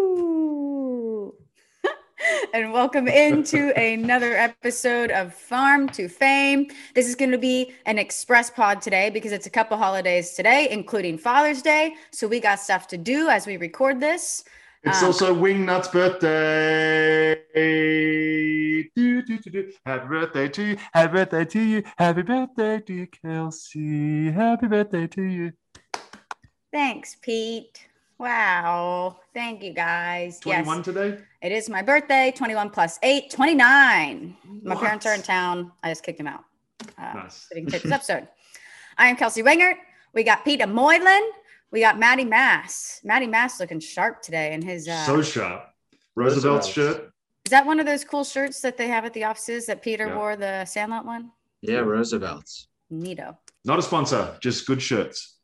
[0.00, 1.34] Hello.
[2.52, 6.66] And welcome into another episode of Farm to Fame.
[6.94, 10.68] This is going to be an express pod today because it's a couple holidays today,
[10.70, 11.94] including Father's Day.
[12.10, 14.42] So we got stuff to do as we record this.
[14.82, 17.36] It's Um, also Wingnut's birthday.
[18.96, 19.70] Do, do, do.
[19.86, 20.76] Happy birthday to you.
[20.92, 21.82] Happy birthday to you.
[21.98, 24.30] Happy birthday to you, Kelsey.
[24.32, 25.52] Happy birthday to you.
[26.72, 27.86] Thanks, Pete.
[28.18, 29.16] Wow.
[29.34, 30.38] Thank you guys.
[30.40, 31.18] 21 Yes, today?
[31.42, 32.32] it is my birthday.
[32.36, 34.36] 21 plus 8, 29.
[34.62, 35.72] My parents are in town.
[35.82, 36.44] I just kicked them out.
[36.98, 37.46] Uh, Nice.
[37.48, 38.28] so can take this episode.
[38.98, 39.74] I am Kelsey Wingert.
[40.12, 41.30] We got Peter Moylan.
[41.70, 43.00] We got Maddie Mass.
[43.04, 44.86] Maddie Mass looking sharp today in his.
[44.86, 45.64] Uh, So sharp.
[46.14, 46.68] Roosevelt's Roosevelt's.
[46.68, 47.12] shirt.
[47.46, 50.06] is that one of those cool shirts that they have at the offices that Peter
[50.08, 50.16] Yeah.
[50.16, 51.30] wore, the Sandlot one?
[51.62, 52.66] Yeah, Roosevelt's.
[52.92, 53.36] Neato.
[53.64, 55.36] Not a sponsor, just good shirts.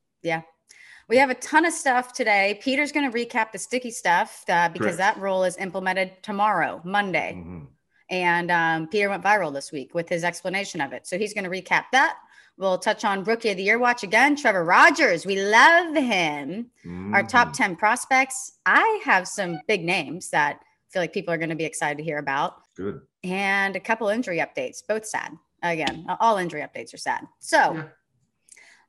[1.09, 2.59] We have a ton of stuff today.
[2.63, 4.99] Peter's going to recap the sticky stuff uh, because Correct.
[4.99, 7.35] that rule is implemented tomorrow, Monday.
[7.37, 7.67] Mhm.
[8.11, 11.07] And um, Peter went viral this week with his explanation of it.
[11.07, 12.17] So he's going to recap that.
[12.59, 14.35] We'll touch on Rookie of the Year watch again.
[14.35, 16.71] Trevor Rogers, we love him.
[17.13, 17.55] Our top Mhm.
[17.55, 18.59] 10 prospects.
[18.65, 21.99] I have some big names that I feel like people are going to be excited
[21.99, 22.63] to hear about.
[22.77, 23.01] Good.
[23.23, 25.33] And a couple injury updates, both sad.
[25.63, 27.27] Again, all injury updates are sad.
[27.41, 27.83] So, Yeah.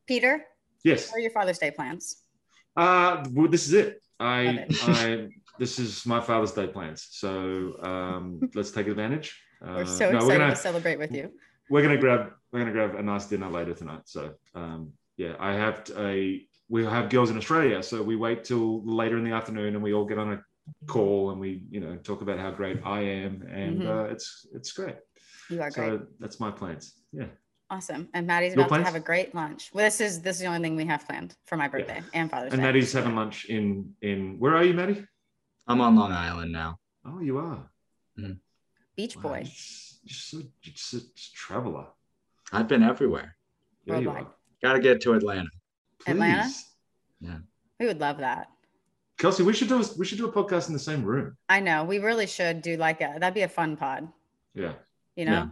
[0.06, 0.46] Peter,
[0.84, 1.10] Yes.
[1.10, 2.24] what are your Father's Day plans?
[2.76, 4.02] Uh, well, this is it.
[4.20, 4.76] I, it.
[4.84, 5.28] I,
[5.60, 7.08] this is my Father's Day plans.
[7.12, 9.40] So um, let's take advantage.
[9.62, 11.32] Uh, We're so no, excited we're gonna, to celebrate with you.
[11.70, 14.02] we're gonna grab we're gonna grab a nice dinner later tonight.
[14.06, 18.84] So um, yeah, I have a we have girls in Australia, so we wait till
[18.86, 20.44] later in the afternoon and we all get on a
[20.86, 23.88] call and we you know talk about how great I am and Mhm.
[23.88, 24.98] uh, it's it's great.
[25.50, 26.00] You are great.
[26.00, 26.94] So that's my plans.
[27.12, 27.28] Yeah,
[27.70, 28.08] Awesome.
[28.14, 29.72] And Maddie's Your about to have a great lunch.
[29.74, 32.32] Well, this is this is the only thing we have planned for my birthday and
[32.32, 32.68] Father's and Day.
[32.68, 35.06] And Maddie's having lunch in in where are you, Maddie?
[35.68, 36.80] I'm on Long Island now.
[37.06, 37.70] Oh, you are.
[38.18, 38.34] Mm-hmm.
[38.96, 39.44] Beach Wow, boy.
[39.44, 41.88] Just, you're so, you're just a traveler.
[42.54, 43.36] I've been everywhere.
[43.86, 44.28] Yeah, you are.
[44.64, 45.50] Got to get to Atlanta.
[46.08, 46.44] Atlanta?
[46.44, 46.66] Please.
[47.80, 48.48] We would love that.
[49.18, 51.36] Kelsey, we should do a, we should do a podcast in the same room.
[51.50, 51.84] I know.
[51.84, 54.08] We really should do like a that'd be a fun pod.
[54.54, 54.74] Yeah.
[55.16, 55.32] You know?
[55.32, 55.48] Yeah.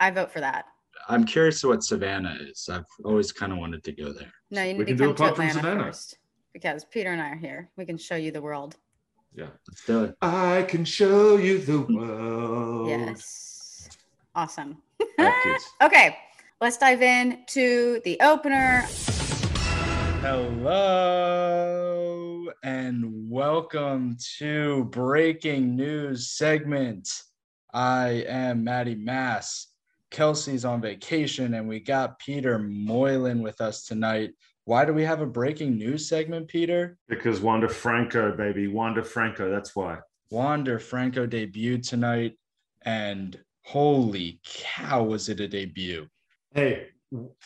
[0.00, 0.66] I vote for that.
[1.08, 2.68] I'm curious what Savannah is.
[2.70, 4.32] I've always kind of wanted to go there.
[4.50, 5.84] No, you We need to can do a come to pod from Savannah.
[5.84, 6.18] first.
[6.52, 7.70] Because Peter and I are here.
[7.76, 8.76] We can show you the world.
[9.34, 9.46] Yeah.
[9.68, 10.14] Let's do it.
[10.22, 12.88] I can show you the world.
[12.88, 13.88] Yes.
[14.34, 14.82] Awesome.
[15.00, 15.64] All right, kids.
[15.82, 16.16] Okay.
[16.60, 18.82] Let's dive in to the opener.
[21.12, 27.08] Hello and welcome to breaking news segment.
[27.74, 29.66] I am Maddie Mass.
[30.12, 34.30] Kelsey's on vacation and we got Peter Moylan with us tonight.
[34.66, 36.98] Why do we have a breaking news segment, Peter?
[37.08, 38.68] Because Wander Franco, baby.
[38.68, 39.50] Wander Franco.
[39.50, 39.98] That's why.
[40.30, 42.34] Wander Franco debuted tonight
[42.82, 46.06] and holy cow, was it a debut?
[46.54, 46.88] Hey,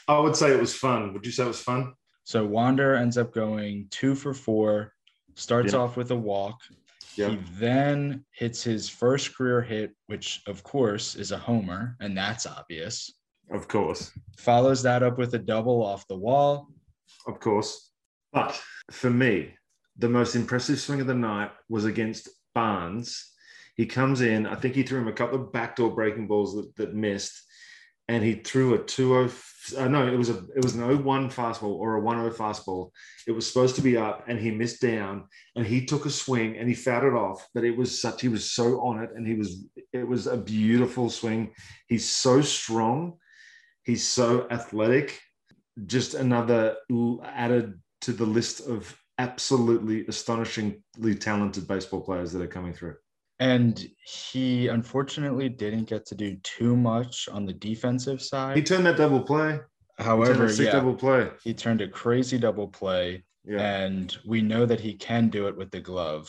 [0.09, 1.13] I would say it was fun.
[1.15, 1.95] Would you say it was fun?
[2.25, 4.93] So Wander ends up going two for four,
[5.35, 5.79] starts Yeah.
[5.81, 6.59] off with a walk.
[7.17, 7.31] Yeah.
[7.31, 12.47] He then hits his first career hit, which of course is a homer, and that's
[12.47, 13.13] obvious.
[13.51, 14.13] Of course.
[14.37, 16.69] Follows that up with a double off the wall.
[17.27, 17.91] Of course.
[18.33, 18.61] But
[18.91, 19.55] for me,
[19.99, 23.33] the most impressive swing of the night was against Barnes.
[23.77, 26.75] He comes in, I think he threw him a couple of backdoor breaking balls that,
[26.77, 27.41] that missed,
[28.09, 29.31] and he threw a 2
[29.77, 32.91] uh, no, it was a it was an 0-1 fastball or a 1-0 fastball.
[33.27, 35.25] It was supposed to be up and he missed down
[35.57, 38.29] and he took a swing and he fouled it off, but it was such he
[38.29, 41.53] was so on it and he was it was a beautiful swing.
[41.89, 43.15] He's so strong,
[43.83, 45.21] he's so athletic
[45.85, 46.77] just another
[47.25, 52.97] added to the list of absolutely astonishingly talented baseball players that are coming through.
[53.39, 58.57] And he unfortunately didn't get to do too much on the defensive side.
[58.57, 59.61] He turned that double play.
[59.99, 61.31] However, yeah, double play.
[61.43, 63.25] he turned a crazy double play.
[63.47, 63.61] Yeah.
[63.61, 66.29] and we know that he can do it with the glove.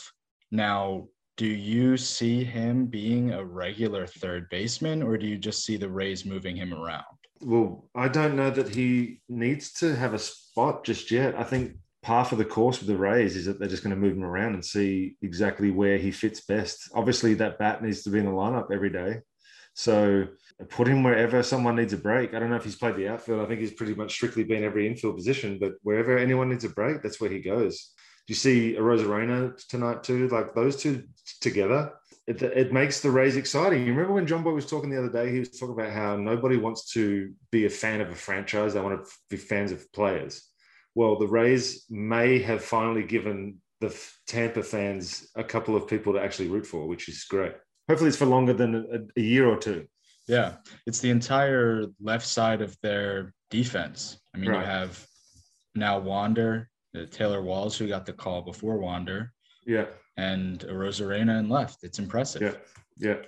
[0.52, 5.76] Now, do you see him being a regular third baseman, or do you just see
[5.76, 7.04] the Rays moving him around?
[7.40, 11.34] Well, I don't know that he needs to have a spot just yet.
[11.36, 11.76] I think
[12.08, 14.24] part of the course with the Rays is that they're just going to move him
[14.24, 16.90] around and see exactly where he fits best.
[16.94, 19.18] Obviously, that bat needs to be in the lineup every day.
[19.74, 20.26] So
[20.70, 22.32] put him wherever someone needs a break.
[22.32, 23.42] I don't know if he's played the outfield.
[23.42, 26.70] I think he's pretty much strictly been every infield position, but wherever anyone needs a
[26.70, 27.92] break, that's where he goes.
[28.26, 30.28] Do you see Arozarena tonight too?
[30.28, 31.04] Like those two
[31.42, 31.92] together,
[32.26, 33.80] it, it makes the Rays exciting.
[33.84, 35.30] You remember when Jomboy was talking the other day?
[35.30, 38.80] He was talking about how nobody wants to be a fan of a franchise; they
[38.80, 40.47] want to be fans of players.
[40.98, 43.96] Well, the Rays may have finally given the
[44.26, 47.52] Tampa fans a couple of people to actually root for, which is great.
[47.88, 49.86] Hopefully, it's for longer than a, a year or two.
[50.26, 50.56] Yeah,
[50.88, 54.18] it's the entire left side of their defense.
[54.34, 54.58] I mean, right.
[54.58, 55.06] you have
[55.76, 59.32] now Wander, uh, Taylor Walls, who got the call before Wander.
[59.64, 59.86] Yeah.
[60.16, 61.84] And Arozarena and left.
[61.84, 62.42] It's impressive.
[62.42, 62.54] Yeah.
[62.96, 63.22] Yeah.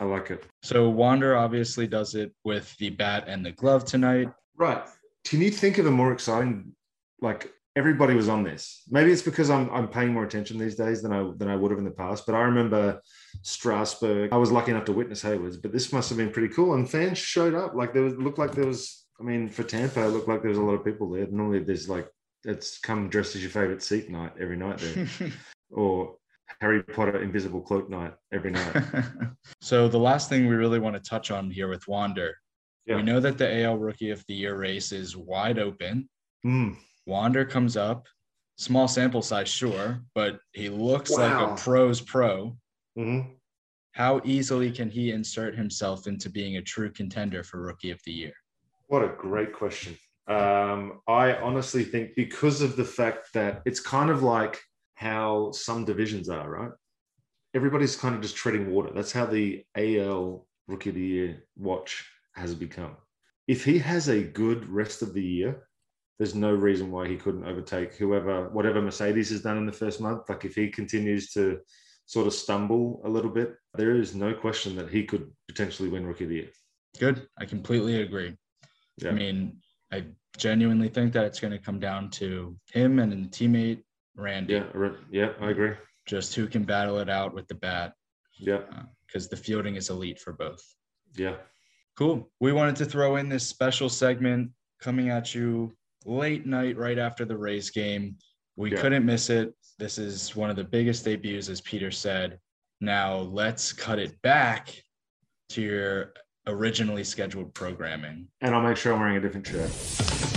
[0.00, 0.46] I like it.
[0.62, 4.28] So Wander obviously does it with the bat and the glove tonight.
[4.56, 4.82] Right.
[5.26, 6.74] Can you think of a more exciting,
[7.22, 8.82] like everybody was on this?
[8.90, 11.70] Maybe it's because I'm I'm paying more attention these days than I than I would
[11.70, 12.26] have in the past.
[12.26, 13.00] But I remember
[13.42, 14.32] Strasburg.
[14.32, 16.74] I was lucky enough to witness Heyward's, but this must have been pretty cool.
[16.74, 17.74] And fans showed up.
[17.74, 19.06] Like there was looked like there was.
[19.18, 21.26] I mean, for Tampa, it looked like there was a lot of people there.
[21.26, 22.08] Normally, there's like
[22.44, 25.08] it's come dressed as your favorite seat night every night there,
[25.70, 26.16] or
[26.60, 28.76] Harry Potter invisible cloak night every night.
[29.60, 32.34] so the last thing we really want to touch on here with Wander,
[32.86, 32.96] yeah.
[32.96, 36.08] we know that the AL Rookie of the Year race is wide open.
[36.44, 36.76] Mm.
[37.10, 38.06] Wander comes up,
[38.56, 41.18] small sample size, sure, but he looks wow.
[41.18, 42.56] like a pro's pro.
[42.96, 43.32] Mm-hmm.
[43.92, 48.12] How easily can he insert himself into being a true contender for Rookie of the
[48.12, 48.32] Year?
[48.86, 49.98] What a great question.
[50.28, 54.60] Um, I honestly think because of the fact that it's kind of like
[54.94, 56.70] how some divisions are, right?
[57.54, 58.90] Everybody's kind of just treading water.
[58.94, 62.96] That's how the AL Rookie of the Year watch has become.
[63.48, 65.66] If he has a good rest of the year,
[66.20, 70.02] there's no reason why he couldn't overtake whoever, whatever Mercedes has done in the first
[70.02, 70.28] month.
[70.28, 71.60] Like if he continues to
[72.04, 76.06] sort of stumble a little bit, there is no question that he could potentially win
[76.06, 76.48] Rookie of the Year.
[76.98, 77.26] Good.
[77.38, 78.36] I completely agree.
[78.98, 79.08] Yeah.
[79.08, 80.04] I mean, I
[80.36, 83.82] genuinely think that it's going to come down to him and a teammate
[84.14, 84.52] Randy.
[84.52, 85.72] Yeah, yeah, I agree.
[86.04, 87.94] Just who can battle it out with the bat.
[88.38, 88.60] Yeah.
[89.06, 90.62] Because uh, the fielding is elite for both.
[91.16, 91.36] Yeah.
[91.96, 92.30] Cool.
[92.40, 94.50] We wanted to throw in this special segment
[94.82, 95.72] coming at you
[96.04, 98.16] late night right after the Rays game.
[98.56, 98.80] We yeah.
[98.80, 99.54] couldn't miss it.
[99.78, 102.38] This is one of the biggest debuts, as Peter said.
[102.80, 104.82] Now let's cut it back
[105.50, 106.12] to your
[106.46, 108.26] originally scheduled programming.
[108.40, 109.70] And I'll make sure I'm wearing a different shirt.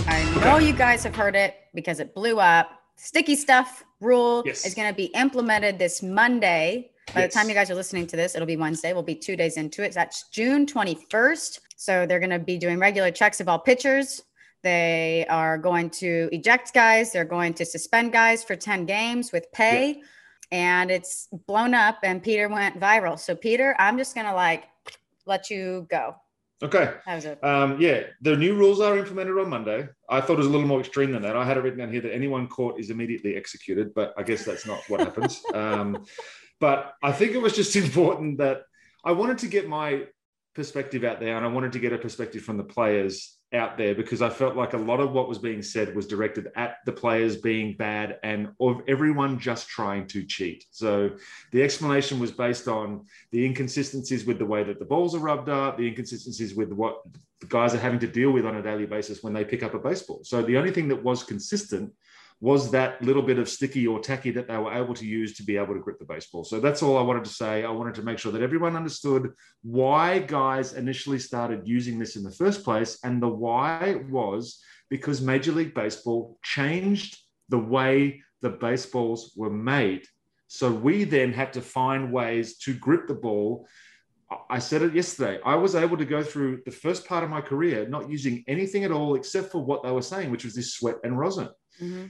[0.06, 4.66] I know you guys have heard it because it blew up sticky stuff rule yes.
[4.66, 6.90] is going to be implemented this Monday.
[7.12, 7.32] By yes.
[7.32, 8.92] the time you guys are listening to this, it'll be Wednesday.
[8.92, 9.92] We'll be two days into it.
[9.92, 11.60] That's June 21st.
[11.76, 14.22] So they're going to be doing regular checks of all pitchers.
[14.64, 17.12] They are going to eject guys.
[17.12, 20.02] They're going to suspend guys for 10 games with pay.
[20.50, 23.18] And it's blown up, and Peter went viral.
[23.18, 24.64] So, Peter, I'm just going to like
[25.26, 26.16] let you go.
[26.62, 26.94] Okay.
[27.42, 29.86] Um, yeah, the new rules are implemented on Monday.
[30.08, 31.36] I thought it was a little more extreme than that.
[31.36, 34.44] I had it written down here that anyone caught is immediately executed, but I guess
[34.44, 35.42] that's not what happens.
[35.54, 36.06] Um,
[36.60, 38.62] but I think it was just important that
[39.04, 40.04] I wanted to get my
[40.54, 43.94] perspective out there and I wanted to get a perspective from the players out there
[43.94, 46.92] because I felt like a lot of what was being said was directed at the
[46.92, 50.64] players being bad and of everyone just trying to cheat.
[50.70, 51.10] So
[51.52, 55.48] the explanation was based on the inconsistencies with the way that the balls are rubbed
[55.48, 57.02] up, the inconsistencies with what
[57.40, 59.74] the guys are having to deal with on a daily basis when they pick up
[59.74, 60.20] a baseball.
[60.24, 61.92] So the only thing that was consistent
[62.40, 65.42] was that little bit of sticky or tacky that they were able to use to
[65.42, 66.44] be able to grip the baseball.
[66.44, 67.64] So that's all I wanted to say.
[67.64, 69.32] I wanted to make sure that everyone understood
[69.62, 72.98] why guys initially started using this in the first place.
[73.02, 77.16] And the why was because Major League Baseball changed
[77.48, 80.06] the way the baseballs were made.
[80.48, 83.66] So we then had to find ways to grip the ball.
[84.50, 85.40] I said it yesterday.
[85.44, 88.84] I was able to go through the first part of my career not using anything
[88.84, 91.48] at all except for what they were saying, which was this sweat and rosin.
[91.80, 92.06] Mm-hmm.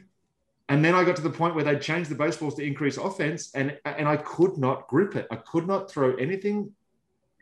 [0.68, 3.54] And then I got to the point where they changed the baseballs to increase offense,
[3.54, 5.26] and and I could not grip it.
[5.30, 6.72] I could not throw anything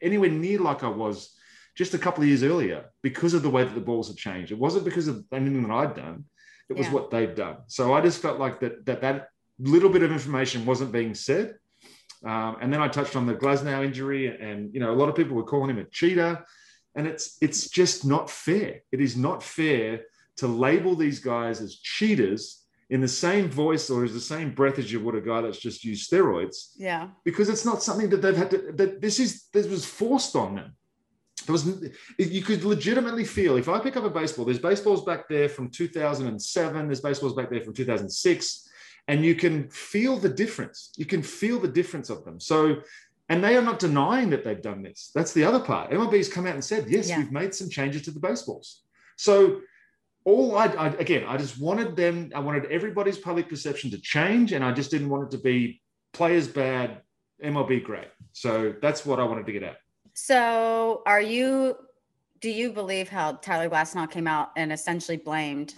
[0.00, 1.36] anywhere near like I was
[1.76, 4.50] just a couple of years earlier because of the way that the balls had changed.
[4.50, 6.24] It wasn't because of anything that I'd done;
[6.68, 6.92] it was yeah.
[6.92, 7.58] what they'd done.
[7.68, 9.28] So I just felt like that that that
[9.60, 11.56] little bit of information wasn't being said.
[12.24, 15.14] Um, and then I touched on the Glasnow injury, and you know a lot of
[15.14, 16.44] people were calling him a cheater,
[16.96, 18.80] and it's it's just not fair.
[18.90, 20.02] It is not fair
[20.38, 22.61] to label these guys as cheaters
[22.92, 25.58] in the same voice or as the same breath as you would a guy that's
[25.58, 26.72] just used steroids.
[26.76, 27.08] Yeah.
[27.24, 30.56] Because it's not something that they've had to, that this is, this was forced on
[30.56, 30.76] them.
[31.46, 35.26] There was, you could legitimately feel if I pick up a baseball, there's baseballs back
[35.26, 38.68] there from 2007, there's baseballs back there from 2006,
[39.08, 40.92] and you can feel the difference.
[40.98, 42.40] You can feel the difference of them.
[42.40, 42.82] So,
[43.30, 45.10] and they are not denying that they've done this.
[45.14, 45.92] That's the other part.
[45.92, 47.20] MLB's come out and said, yes, yeah.
[47.20, 48.82] we've made some changes to the baseballs.
[49.16, 49.62] So
[50.24, 54.52] all I, I, again, I just wanted them, I wanted everybody's public perception to change,
[54.52, 55.80] and I just didn't want it to be
[56.12, 57.02] players bad,
[57.42, 58.08] MLB great.
[58.32, 59.78] So that's what I wanted to get at.
[60.14, 61.76] So, are you?
[62.40, 65.74] Do you believe how Tyler Glasnow came out and essentially blamed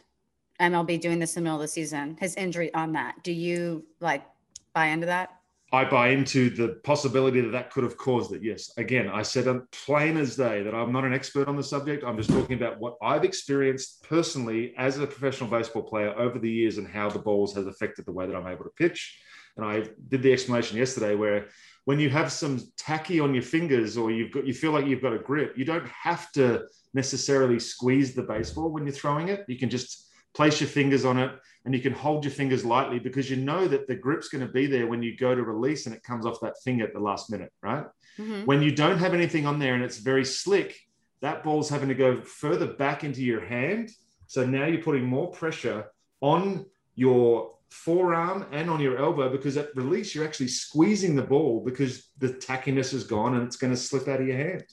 [0.61, 3.17] MLB doing this in the middle of the season, his injury on that.
[3.23, 4.25] Do you like
[4.73, 5.31] buy into that?
[5.75, 8.45] I buy into the possibility that that could have caused it.
[8.45, 8.71] Yes.
[8.76, 12.04] Again, I said I'm plain as day that I'm not an expert on the subject.
[12.04, 16.49] I'm just talking about what I've experienced personally as a professional baseball player over the
[16.50, 19.21] years and how the balls has affected the way that I'm able to pitch.
[19.57, 21.49] And I did the explanation yesterday where
[21.87, 25.02] when you have some tacky on your fingers or you've got you feel like you've
[25.02, 29.45] got a grip, you don't have to necessarily squeeze the baseball when you're throwing it.
[29.49, 31.33] You can just place your fingers on it
[31.64, 34.52] and you can hold your fingers lightly because you know that the grip's going to
[34.52, 37.00] be there when you go to release and it comes off that finger at the
[37.00, 37.87] last minute, right?
[38.18, 38.44] Mm-hmm.
[38.44, 40.78] When you don't have anything on there and it's very slick,
[41.23, 43.90] that ball's having to go further back into your hand.
[44.26, 45.87] So now you're putting more pressure
[46.21, 51.61] on your forearm and on your elbow because at release you're actually squeezing the ball
[51.64, 54.64] because the tackiness is gone and it's going to slip out of your hand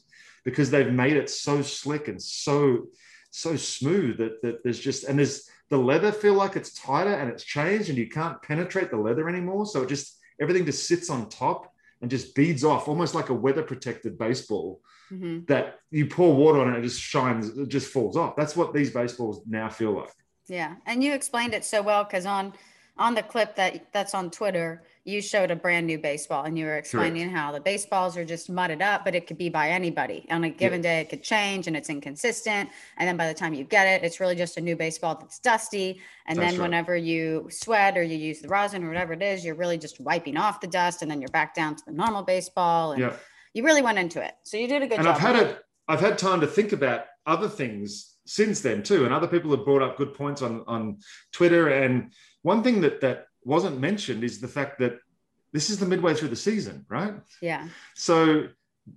[0.43, 2.85] because they've made it so slick and so
[3.31, 7.29] so smooth that, that there's just and there's the leather feel like it's tighter and
[7.29, 9.65] it's changed and you can't penetrate the leather anymore.
[9.65, 13.33] So it just everything just sits on top and just beads off almost like a
[13.33, 15.45] weather protected baseball mm-hmm.
[15.47, 18.35] that you pour water on it and it just shines it just falls off.
[18.35, 20.11] That's what these baseballs now feel like.
[20.47, 22.53] Yeah and you explained it so well because on
[23.01, 26.65] on the clip that that's on Twitter, you showed a brand new baseball and you
[26.65, 27.35] were explaining Correct.
[27.35, 30.27] how the baseballs are just mudded up, but it could be by anybody.
[30.29, 32.69] On a given day, it could change and it's inconsistent.
[32.97, 35.39] And then by the time you get it, it's really just a new baseball that's
[35.39, 35.99] dusty.
[36.27, 36.65] And that's then right.
[36.67, 39.99] whenever you sweat or you use the rosin or whatever it is, you're really just
[39.99, 42.91] wiping off the dust and then you're back down to the normal baseball.
[42.91, 43.11] And
[43.55, 44.33] you really went into it.
[44.43, 45.15] So you did a good and job.
[45.15, 49.05] I've had it, I've had time to think about other things since then too.
[49.05, 50.99] And other people have brought up good points on on
[51.33, 54.99] Twitter and one thing that that wasn't mentioned is the fact that
[55.53, 57.13] this is the midway through the season, right?
[57.41, 57.67] Yeah.
[57.95, 58.47] So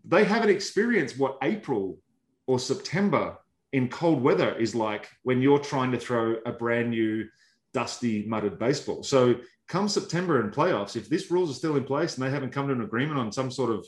[0.04, 1.98] they haven't experienced what April
[2.46, 3.38] or September
[3.72, 7.26] in cold weather is like when you're trying to throw a brand new
[7.72, 9.02] dusty mudded baseball.
[9.02, 9.36] So
[9.66, 12.68] come September and playoffs, if these rules are still in place and they haven't come
[12.68, 13.86] to an agreement on some sort of,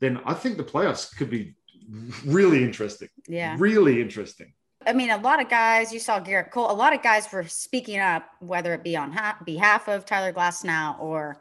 [0.00, 1.54] then I think the playoffs could be
[2.24, 3.08] really interesting.
[3.28, 3.56] Yeah.
[3.58, 4.54] Really interesting.
[4.86, 7.46] I mean, a lot of guys, you saw Gerrit Cole, a lot of guys were
[7.46, 11.38] speaking up, whether it be on ha- behalf of Tyler Glasnow or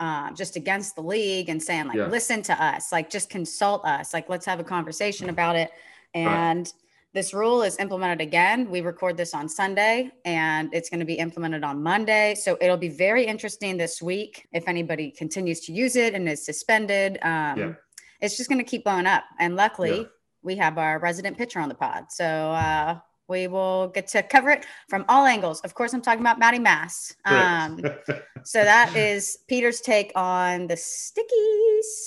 [0.00, 2.06] uh, just against the league and saying, like, yeah.
[2.06, 5.70] listen to us, like, just consult us, like, let's have a conversation about it.
[6.12, 6.74] And right.
[7.12, 8.68] this rule is implemented again.
[8.68, 12.34] We record this on Sunday and it's going to be implemented on Monday.
[12.34, 16.44] So it'll be very interesting this week if anybody continues to use it and is
[16.44, 17.18] suspended.
[17.22, 17.72] Um, yeah.
[18.20, 19.24] It's just going to keep blowing up.
[19.38, 20.06] And luckily, yeah
[20.42, 22.10] we have our resident pitcher on the pod.
[22.10, 25.60] So uh, we will get to cover it from all angles.
[25.60, 27.14] Of course, I'm talking about Matty Mass.
[27.24, 27.80] Um,
[28.44, 31.52] so that is Peter's take on the sticky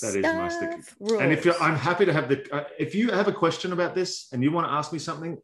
[0.02, 0.82] that is my sticky.
[1.00, 1.22] Rules.
[1.22, 2.54] And if you're, I'm happy to have the.
[2.54, 5.38] Uh, if you have a question about this and you want to ask me something,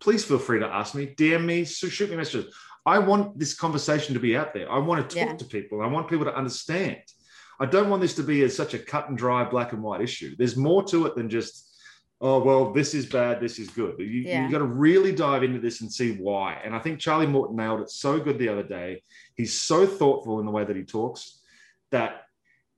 [0.00, 1.06] please feel free to ask me.
[1.06, 2.54] DM me, shoot me messages.
[2.84, 4.70] I want this conversation to be out there.
[4.70, 5.36] I want to talk yeah.
[5.36, 5.82] to people.
[5.82, 6.98] I want people to understand.
[7.58, 10.00] I don't want this to be a, such a cut and dry black and white
[10.00, 10.36] issue.
[10.38, 11.75] There's more to it than just
[12.20, 13.98] oh well this is bad this is good.
[13.98, 14.42] You, yeah.
[14.42, 16.60] you've got to really dive into this and see why.
[16.64, 19.02] And i think charlie morton nailed it so good the other day.
[19.34, 21.40] He's so thoughtful in the way that he talks
[21.90, 22.22] that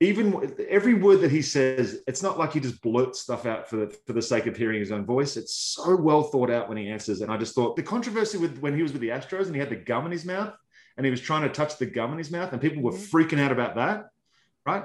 [0.01, 3.77] even every word that he says it's not like he just blurts stuff out for
[3.77, 5.37] the, for the sake of hearing his own voice.
[5.37, 7.21] It's so well thought out when he answers.
[7.21, 9.61] And i just thought the controversy with when he was with the astros and he
[9.61, 10.55] had the gum in his mouth
[10.97, 13.17] and he was trying to touch the gum in his mouth and people were mm-hmm.
[13.17, 14.07] freaking out about that
[14.67, 14.85] right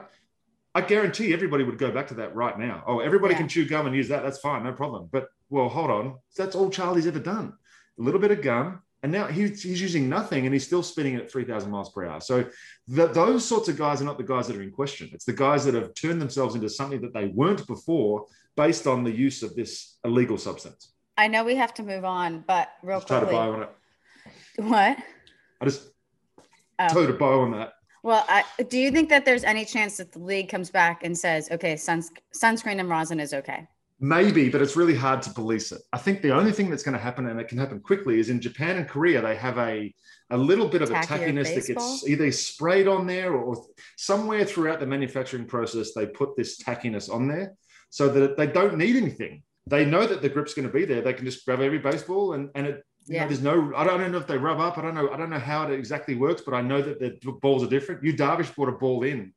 [0.76, 2.84] I guarantee everybody would go back to that right now.
[2.88, 3.40] Oh, everybody yeah.
[3.40, 4.24] can chew gum and use that.
[4.24, 5.08] That's fine, no problem.
[5.12, 6.16] But well, hold on.
[6.36, 7.54] That's all Charlie's ever done.
[8.00, 11.16] A little bit of gum, and now he's, he's using nothing, and he's still spinning
[11.16, 12.20] at three thousand miles per hour.
[12.20, 12.46] So
[12.88, 15.10] the, those sorts of guys are not the guys that are in question.
[15.14, 18.26] It's the guys that have turned themselves into something that they weren't before,
[18.56, 20.94] based on the use of this illegal substance.
[21.16, 23.64] I know we have to move on, but real just quickly, try to buy on
[23.64, 23.70] it.
[24.58, 24.98] What?
[25.62, 25.90] I just
[26.80, 26.88] oh.
[26.88, 27.74] towed a bow on that.
[28.04, 31.18] Well, I, do you think that there's any chance that the league comes back and
[31.18, 33.66] says, okay, suns, sunscreen and rosin is okay?
[34.02, 35.82] Maybe, but it's really hard to police it.
[35.94, 38.30] I think the only thing that's going to happen, and it can happen quickly, is
[38.30, 39.94] in Japan and Korea, they have a,
[40.30, 44.82] a little bit of a tackiness that gets either sprayed on there or somewhere throughout
[44.82, 47.54] the manufacturing process, they put this tackiness on there
[47.90, 49.44] so that they don't need anything.
[49.68, 51.02] They know that the grip's going to be there.
[51.02, 53.22] They can just grab every baseball and, and it yeah.
[53.22, 54.78] Know, there's no, I don't know if they rub up.
[54.78, 55.10] I don't know.
[55.10, 58.04] I don't know how it exactly works, but I know that the balls are different.
[58.04, 59.34] Yu Darvish brought a ball in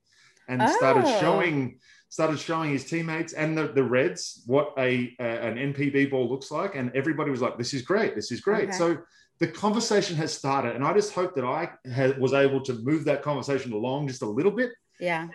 [0.48, 0.76] and oh.
[0.76, 6.10] started showing, started showing his teammates and the, the Reds what a, a, an NPB
[6.10, 8.14] ball looks like, and everybody was like, "This is great.
[8.14, 8.78] This is great." Okay.
[8.78, 8.98] So
[9.38, 13.04] the conversation has started, and I just hope that I had, was able to move
[13.06, 14.70] that conversation along just a little bit.
[15.00, 15.28] Yeah.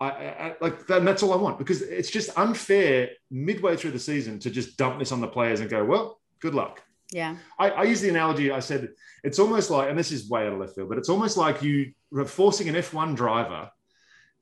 [0.00, 3.98] I, I, like that, that's all I want because it's just unfair midway through the
[3.98, 7.36] season to just dump this on the players and go, well, good luck Yeah.
[7.58, 8.50] I, I use the analogy.
[8.50, 8.88] I said
[9.24, 11.62] it's almost like, and this is way out of left field, but it's almost like
[11.62, 13.70] you are forcing an F1 driver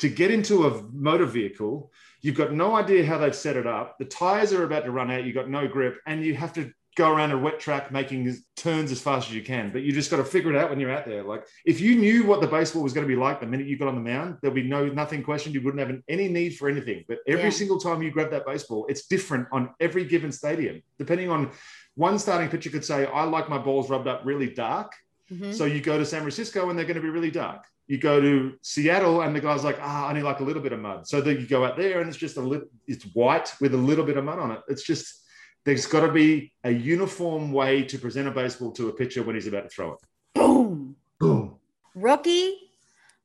[0.00, 1.90] to get into a motor vehicle.
[2.20, 3.96] You've got no idea how they've set it up.
[3.98, 5.25] The tires are about to run out.
[5.25, 8.90] You've got no grip, and you have to go around a wet track making turns
[8.90, 9.70] as fast as you can.
[9.70, 11.22] But you just got to figure it out when you're out there.
[11.22, 13.78] Like if you knew what the baseball was going to be like the minute you
[13.78, 15.54] got on the mound, there'll be no nothing questioned.
[15.54, 17.04] You wouldn't have any need for anything.
[17.06, 17.50] But every Yeah.
[17.50, 21.52] single time you grab that baseball, it's different on every given stadium, depending on
[21.99, 24.93] one starting pitcher could say, I like my balls rubbed up really dark.
[25.33, 25.52] Mhm.
[25.52, 27.64] So you go to San Francisco and they're going to be really dark.
[27.88, 30.73] You go to Seattle and the guy's like, ah, I only like a little bit
[30.73, 31.09] of mud.
[31.09, 33.76] So then you go out there and it's just a little, it's white with a
[33.76, 34.61] little bit of mud on it.
[34.69, 35.25] It's just,
[35.64, 39.35] there's got to be a uniform way to present a baseball to a pitcher when
[39.35, 39.99] he's about to throw it.
[40.35, 40.95] Boom.
[41.19, 41.57] Boom.
[41.97, 42.55] Rookie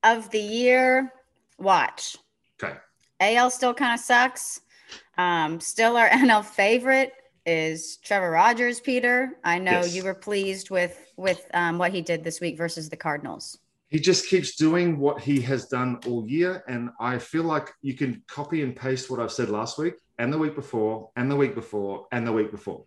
[0.02, 1.14] of the year
[1.60, 2.18] watch.
[2.62, 2.76] Okay.
[3.20, 4.62] AL still kind of sucks.
[5.18, 7.14] Um, still our NL favorite
[7.46, 9.34] is Trevor Rogers, Peter.
[9.44, 9.96] I know Yes.
[9.96, 13.60] you were pleased with with um, what he did this week versus the Cardinals.
[13.90, 16.64] He just keeps doing what he has done all year.
[16.68, 20.34] And I feel like you can copy and paste what I've said last week and
[20.34, 22.86] the week before and the week before and the week before.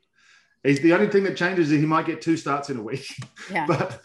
[0.64, 3.06] He's the only thing that changes is he might get two starts in a week.
[3.52, 3.66] Yeah.
[3.68, 4.02] but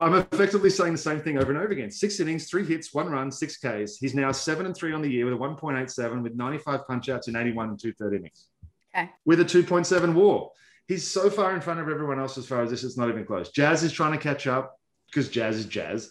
[0.00, 1.90] I'm effectively saying the same thing over and over again.
[1.90, 3.96] Six innings, three hits, one run, six Ks.
[3.96, 7.28] He's now seven and three on the year with a 1.87 with 95 punch outs
[7.28, 8.48] in 81 and two third innings.
[8.94, 9.10] Okay.
[9.24, 10.50] With a 2.7 war.
[10.86, 13.24] He's so far in front of everyone else as far as this, it's not even
[13.24, 13.50] close.
[13.50, 16.10] Jazz is trying to catch up because Jazz is Jazz.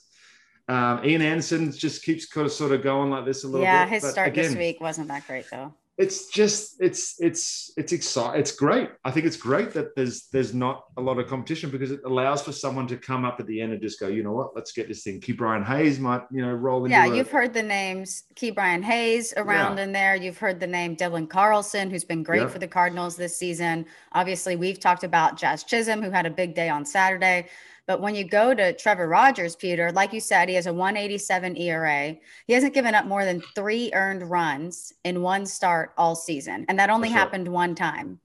[0.68, 3.90] Um, Ian Anderson just keeps of sort of going like this a little yeah, bit.
[3.90, 5.74] Yeah, his but start this week wasn't that great though.
[5.96, 10.52] It's just it's it's it's exciting it's great i think it's great that there's there's
[10.52, 13.62] not a lot of competition because it allows for someone to come up at the
[13.62, 16.42] end and just go you know what let's get this thing ke'bryan hayes might you
[16.44, 20.16] know roll Yeah, you've heard the names Ke'Bryan Hayes around in there.
[20.16, 22.48] You've heard the name Dylan Carlson, who's been great Yeah.
[22.48, 23.86] for the Cardinals this season.
[24.14, 27.48] Obviously, we've talked about Jazz Chisholm, who had a big day on Saturday.
[27.86, 31.58] But when you go to Trevor Rogers, Peter, like you said, he has a 187
[31.58, 32.16] ERA.
[32.48, 36.66] He hasn't given up more than three earned runs in one start all season.
[36.70, 37.18] And that only sure.
[37.18, 38.20] happened one time.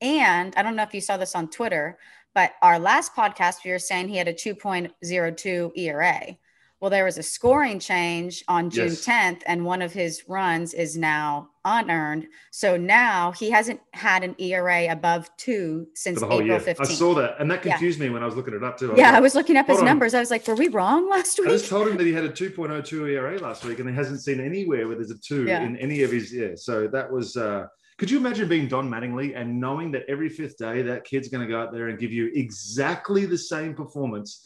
[0.00, 1.98] And I don't know if you saw this on Twitter,
[2.34, 6.36] but our last podcast, we were saying he had a 2.02 ERA.
[6.80, 9.06] Well, there was a scoring change on June Yes.
[9.06, 12.26] 10th, and one of his runs is now unearned.
[12.50, 16.80] So now he hasn't had an ERA above two since the whole April year 15th.
[16.80, 17.72] i saw that and that Yeah.
[17.72, 19.78] confused me when i was looking it up too yeah, I was looking up his
[19.78, 19.84] on.
[19.84, 20.14] numbers.
[20.14, 21.48] I was like, were we wrong last week?
[21.48, 24.20] I just told him that he had a 2.02 ERA last week, and he hasn't
[24.22, 25.62] seen anywhere where there's a two Yeah.
[25.62, 26.32] in any of his.
[26.32, 27.36] Yeah, so that was.
[27.36, 27.66] uh
[27.98, 31.46] Could you imagine being Don Mattingly and knowing that every fifth day that kid's going
[31.46, 34.44] to go out there and give you exactly the same performance,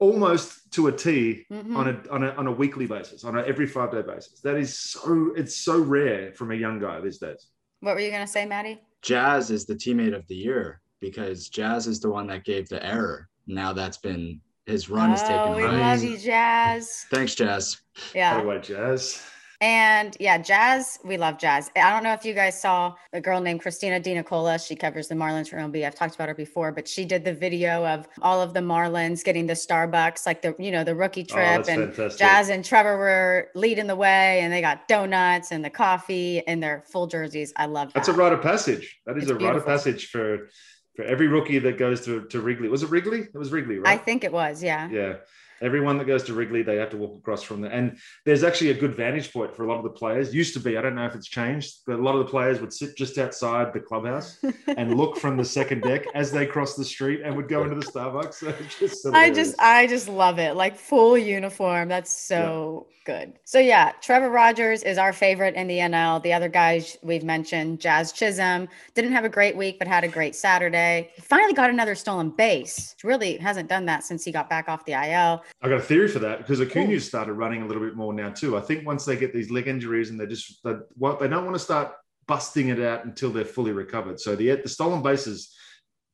[0.00, 1.76] almost to a T Mhm.
[1.76, 4.40] on a on a on a weekly basis, on a every five day basis?
[4.40, 5.32] That is so.
[5.36, 7.46] It's so rare from a young guy these days.
[7.80, 8.80] What were you going to say, Maddie?
[9.02, 12.84] Jazz is the teammate of the year because Jazz is the one that gave the
[12.84, 13.28] error.
[13.46, 15.76] Now that's been his run is oh, taken we by.
[15.92, 17.06] love you, Jazz.
[17.10, 17.78] Thanks, Jazz.
[17.94, 18.40] By Yeah.
[18.40, 19.22] the way, Jazz.
[19.62, 21.70] And yeah, Jazz, we love Jazz.
[21.76, 24.58] I don't know if you guys saw a girl named Christina De Nicola.
[24.58, 25.84] She covers the Marlins for MLB.
[25.86, 29.22] I've talked about her before, but she did the video of all of the Marlins
[29.22, 32.18] getting the Starbucks, like the you know the rookie Oh, trip, that's and fantastic.
[32.18, 36.62] Jazz and Trevor were leading the way, and they got donuts and the coffee and
[36.62, 37.52] their full jerseys.
[37.56, 37.94] I love that.
[37.96, 38.98] That's a rite of passage.
[39.04, 40.48] That is It's a rite of passage for
[40.96, 42.68] for every rookie that goes to, to Wrigley.
[42.68, 43.20] Was it Wrigley?
[43.20, 43.88] It was Wrigley, right?
[43.88, 44.88] I think it was, yeah.
[44.90, 45.16] yeah.
[45.62, 47.70] Everyone that goes to Wrigley, they have to walk across from there.
[47.70, 50.34] And there's actually a good vantage point for a lot of the players.
[50.34, 52.60] Used to be, I don't know if it's changed, but a lot of the players
[52.60, 56.76] would sit just outside the clubhouse and look from the second deck as they cross
[56.76, 58.40] the street and would go into the Starbucks.
[58.40, 60.54] So just I just I just love it.
[60.54, 61.88] Like full uniform.
[61.88, 63.32] That's so good.
[63.44, 66.22] So yeah, Trevor Rogers is our favorite in the NL.
[66.22, 70.08] The other guys we've mentioned, Jazz Chisholm, didn't have a great week but had a
[70.08, 71.10] great Saturday.
[71.14, 72.94] He finally got another stolen base.
[73.02, 75.42] Really hasn't done that since he got back off the IL.
[75.62, 76.60] I got a theory for that because.
[76.60, 78.56] Acuna's started running a little bit more now too.
[78.56, 81.44] I think once they get these leg injuries and they just they, what they don't
[81.44, 81.92] want to start
[82.26, 84.20] busting it out until they're fully recovered.
[84.20, 85.54] So the the stolen bases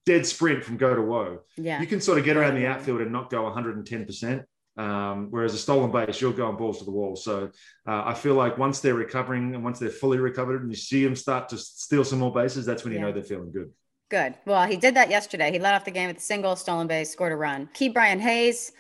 [0.05, 1.41] dead sprint from go to woe.
[1.57, 1.81] Yeah.
[1.81, 4.43] You can sort of get around the outfield and not go 110 percent.
[4.79, 7.17] Um, whereas a stolen base, you're going balls to the wall.
[7.17, 7.51] So
[7.89, 11.03] uh, I feel like once they're recovering and once they're fully recovered and you see
[11.03, 13.07] them start to steal some more bases, that's when you Yeah.
[13.07, 13.71] know they're feeling good.
[14.11, 14.35] Good.
[14.45, 15.51] Well, he did that yesterday.
[15.51, 17.69] He led off the game with a single, stolen base, scored a run.
[17.75, 18.71] Ke'Bryan Hayes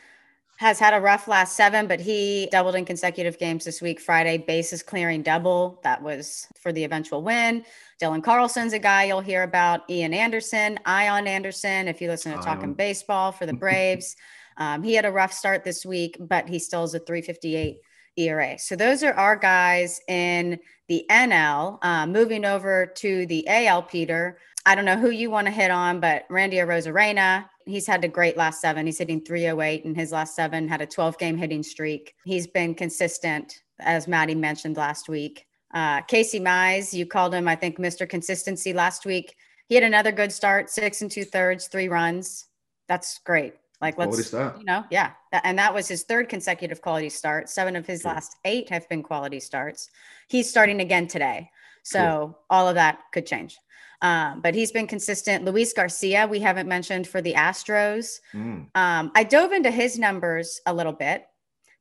[0.59, 4.01] has had a rough last seven, but he doubled in consecutive games this week.
[4.01, 5.81] Friday, bases clearing double.
[5.83, 7.64] That was for the eventual win.
[8.01, 9.88] Dylan Carlson's a guy you'll hear about.
[9.90, 14.16] Ian Anderson, Ion Anderson, if you listen to Talking Baseball for the Braves.
[14.57, 17.79] um, he had a rough start this week, but he still has a 358
[18.16, 18.59] ERA.
[18.59, 21.79] So those are our guys in the NL.
[21.83, 24.38] Uh, moving over to the AL, Peter.
[24.64, 28.09] I don't know who you want to hit on, but Randy Arozarena, he's had a
[28.09, 28.87] great last seven.
[28.87, 32.14] He's hitting 308 in his last seven, had a 12 game hitting streak.
[32.24, 35.46] He's been consistent, as Maddie mentioned last week.
[35.74, 38.09] Uh, Casey Mize, you called him, I think, Mr.
[38.09, 39.35] Consistency last week.
[39.68, 42.46] He had another good start, six and two thirds, three runs.
[42.88, 43.55] That's great.
[43.81, 45.12] Like let's, you know, yeah.
[45.44, 47.50] And that was his third consecutive quality start.
[47.50, 48.12] Seven of his cool.
[48.12, 49.90] last eight have been quality starts.
[50.29, 51.50] He's starting again today.
[51.83, 52.38] So cool.
[52.48, 53.59] all of that could change.
[54.02, 55.44] Um, but he's been consistent.
[55.44, 58.20] Luis Garcia, we haven't mentioned for the Astros.
[58.35, 58.66] Mm.
[58.74, 61.26] Um, I dove into his numbers a little bit.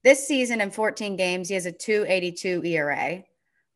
[0.04, 3.24] This season in 14 games, he has a 282 ERA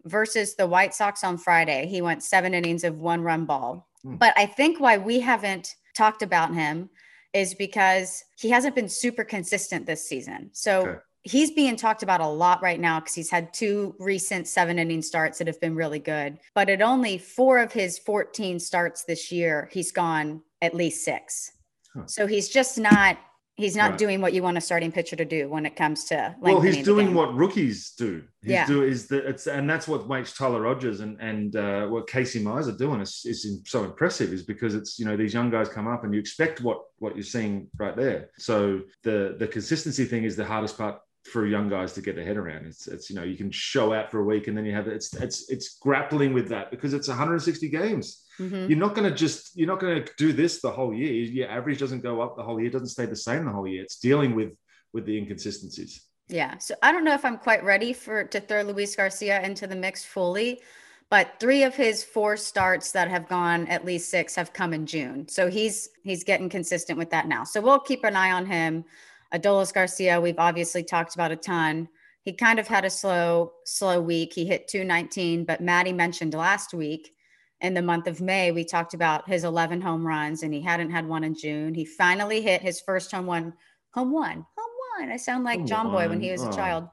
[0.06, 1.88] versus the White Sox on Friday.
[1.88, 3.88] He went seven innings of one run ball.
[4.06, 4.20] Mm.
[4.20, 6.90] But I think why we haven't talked about him
[7.34, 10.50] is because he hasn't been super consistent this season.
[10.54, 11.00] So okay.
[11.30, 15.02] He's being talked about a lot right now because he's had two recent seven inning
[15.02, 16.40] starts that have been really good.
[16.56, 21.52] But at only four of his 14 starts this year, he's gone at least six.
[21.94, 22.04] Huh.
[22.08, 23.18] So he's just not
[23.56, 24.00] he's not right.
[24.00, 26.86] doing what you want a starting pitcher to do when it comes to well he's
[26.86, 28.66] doing what rookies do he's yeah.
[28.66, 32.42] do is that it's and that's what makes tyler rogers and and uh, what casey
[32.42, 35.68] mize are doing is, is so impressive is because it's you know these young guys
[35.68, 40.06] come up and you expect what what you're seeing right there so the the consistency
[40.06, 42.66] thing is the hardest part for young guys to get their head around.
[42.66, 44.88] It's it's you know you can show out for a week and then you have
[44.88, 48.26] it's it's it's grappling with that because it's 160 games.
[48.40, 48.70] Mm-hmm.
[48.70, 51.12] You're not going to just you're not going to do this the whole year.
[51.12, 52.70] Your average doesn't go up the whole year.
[52.70, 53.84] It doesn't stay the same the whole year.
[53.84, 54.52] It's dealing with
[54.94, 56.06] with the inconsistencies.
[56.30, 56.58] Yeah.
[56.60, 59.76] So I don't know if I'm quite ready for to throw Luis Garcia into the
[59.76, 60.62] mix fully,
[61.10, 64.86] but three of his four starts that have gone at least six have come in
[64.86, 65.28] June.
[65.28, 67.44] So he's he's getting consistent with that now.
[67.44, 68.86] So we'll keep an eye on him.
[69.34, 71.88] Adolis Garcia, we've obviously talked about a ton.
[72.22, 74.34] He kind of had a slow, slow week.
[74.34, 77.14] He hit 219, but Maddie mentioned last week
[77.62, 80.92] in the month of May, we talked about his 11 home runs and he hadn't
[80.92, 81.74] had one in June.
[81.74, 83.54] He finally hit his first home one,
[83.94, 85.12] home one, home one.
[85.12, 86.52] I sound like Jomboy when he was a oh.
[86.52, 86.88] child.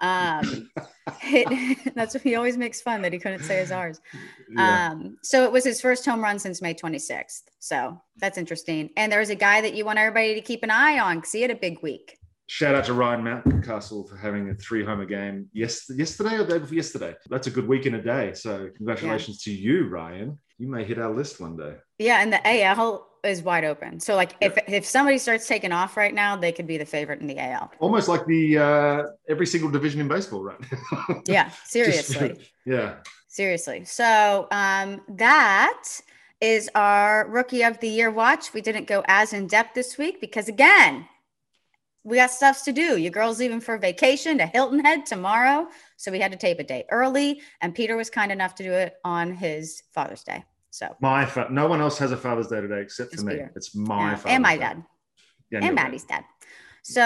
[0.00, 0.70] Um,
[1.94, 4.00] that's what he always makes fun that he couldn't say his R's.
[4.50, 4.90] Yeah.
[4.90, 7.42] Um, so it was his first home run since May 26th.
[7.58, 8.90] So that's interesting.
[8.96, 11.42] And there's a guy that you want everybody to keep an eye on because he
[11.42, 12.18] had a big week.
[12.46, 16.58] Shout out to Ryan Mountcastle for having a three homer game yes, yesterday or day
[16.58, 17.14] before yesterday.
[17.30, 18.34] That's a good week in a day.
[18.34, 19.54] So congratulations yeah.
[19.54, 20.38] to you, Ryan.
[20.58, 21.76] You may hit our list one day.
[21.98, 24.00] Yeah, and the AL is wide open.
[24.00, 24.48] So like yeah.
[24.48, 27.38] if if somebody starts taking off right now, they could be the favorite in the
[27.38, 27.72] AL.
[27.80, 30.60] Almost like the uh, every single division in baseball, right?
[31.26, 32.30] yeah, seriously.
[32.30, 32.96] Just, yeah.
[33.28, 33.84] Seriously.
[33.84, 35.82] So um, that
[36.40, 38.52] is our rookie of the year watch.
[38.52, 41.08] We didn't go as in depth this week because again,
[42.04, 42.98] we got stuff to do.
[42.98, 45.66] Your girl's leaving for vacation to Hilton Head tomorrow.
[45.96, 47.40] So we had to tape a day early.
[47.62, 50.44] And Peter was kind enough to do it on his Father's Day.
[50.74, 53.34] So my fa- no one else has a Father's Day today except for me.
[53.34, 53.52] Peter.
[53.54, 54.22] It's my yeah.
[54.26, 54.82] and my dad.
[55.52, 56.24] Yeah, and Maddie's dad.
[56.82, 57.04] So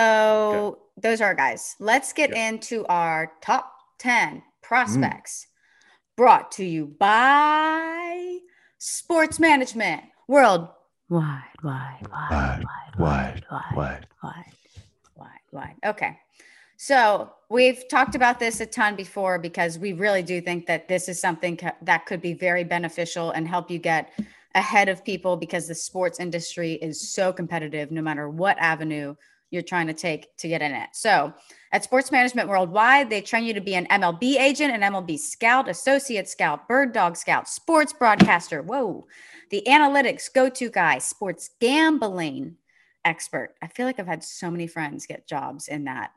[0.73, 0.81] okay.
[1.03, 1.77] those are our guys.
[1.79, 2.55] Let's get yep.
[2.55, 6.17] into our top 10 prospects mm.
[6.17, 8.39] brought to you by
[8.79, 10.71] Sports Management World
[11.11, 12.65] wide, wide, wide, wide,
[12.99, 14.45] wide, wide, wide, wide,
[15.15, 15.77] wide, wide.
[15.85, 16.19] Okay.
[16.81, 21.09] So we've talked about this a ton before because we really do think that this
[21.09, 24.13] is something that could be very beneficial and help you get
[24.55, 29.17] ahead of people because the sports industry is so competitive no matter what avenue
[29.51, 30.91] you're trying to take to get in it.
[30.93, 31.35] So
[31.73, 35.69] at Sports Management Worldwide, they train you to be an MLB agent, an MLB scout,
[35.69, 38.63] associate scout, bird dog scout, sports broadcaster.
[38.63, 39.05] Whoa.
[39.51, 42.55] The analytics go to guy, sports gambling
[43.05, 43.55] expert.
[43.61, 46.13] I feel like I've had so many friends get jobs in that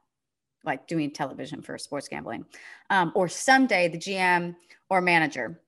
[0.65, 2.45] like doing television for sports gambling,
[2.89, 4.55] um, or someday the GM
[4.89, 5.59] or manager.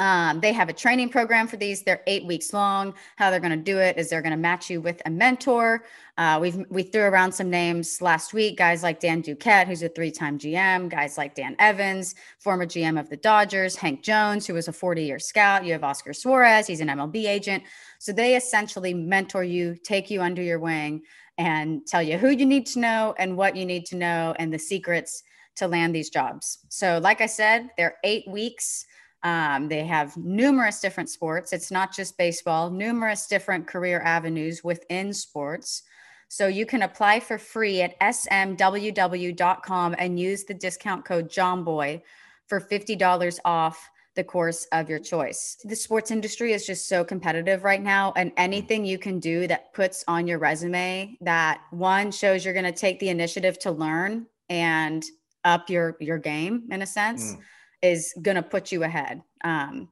[0.00, 1.82] Um, they have a training program for these.
[1.82, 2.94] They're eight weeks long.
[3.16, 5.84] How they're going to do it is they're going to match you with a mentor.
[6.16, 8.56] Uh, we've we threw around some names last week.
[8.56, 10.88] Guys like Dan Duquette, who's a three-time GM.
[10.88, 13.76] Guys like Dan Evans, former GM of the Dodgers.
[13.76, 15.66] Hank Jones, who was a 40-year scout.
[15.66, 16.66] You have Oscar Suarez.
[16.66, 17.62] He's an MLB agent.
[17.98, 21.02] So they essentially mentor you, take you under your wing,
[21.40, 24.52] and tell you who you need to know and what you need to know and
[24.52, 25.22] the secrets
[25.56, 26.58] to land these jobs.
[26.68, 28.84] So, like I said, they're eight weeks.
[29.22, 31.54] Um, they have numerous different sports.
[31.54, 35.82] It's not just baseball, numerous different career avenues within sports.
[36.28, 42.02] So you can apply for free at smww.com and use the discount code JOMBOY
[42.46, 45.56] for $50 off the course of your choice.
[45.64, 49.72] The sports industry is just so competitive right now, and anything you can do that
[49.72, 54.26] puts on your resume that one shows you're going to take the initiative to learn
[54.48, 55.04] and
[55.44, 57.34] up your your game in a sense.
[57.34, 57.40] Mm.
[57.82, 59.22] is going to put you ahead.
[59.42, 59.88] Um,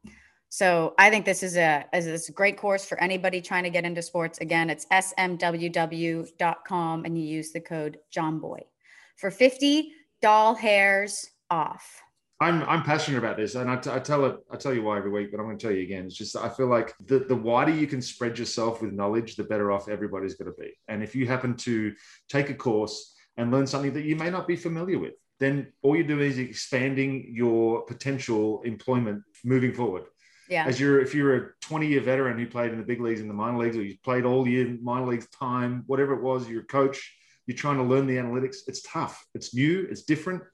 [0.51, 3.71] so I think this is a is this a great course for anybody trying to
[3.71, 4.39] get into sports.
[4.39, 6.25] Again, it's smww.com
[7.05, 8.61] and you use the code JOMBOY
[9.17, 12.03] for 50 doll hairs off.
[12.41, 14.97] I'm I'm passionate about this, and I, t- I tell it I tell you why
[14.99, 16.07] every week, but I'm going to tell you again.
[16.07, 19.43] It's just I feel like the the wider you can spread yourself with knowledge, the
[19.43, 20.73] better off everybody's going to be.
[20.87, 21.95] And if you happen to
[22.29, 25.97] take a course and learn something that you may not be familiar with, then all
[25.97, 30.05] you're doing is expanding your potential employment moving forward.
[30.49, 30.65] Yeah.
[30.65, 33.27] As you're if you're a 20 year veteran who played in the big leagues in
[33.27, 36.63] the minor leagues, or you played all year minor leagues time, whatever it was, you're
[36.63, 38.59] a coach, you're trying to learn the analytics.
[38.69, 39.27] It's tough.
[39.35, 39.89] It's new.
[39.91, 40.45] It's different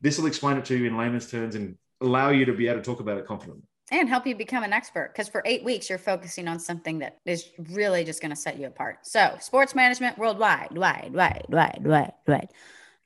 [0.00, 2.78] this will explain it to you in layman's terms and allow you to be able
[2.78, 3.62] to talk about it confidently.
[3.92, 7.18] And help you become an expert because for eight weeks you're focusing on something that
[7.24, 9.06] is really just going to set you apart.
[9.06, 12.48] So sports management worldwide wide wide wide wide wide.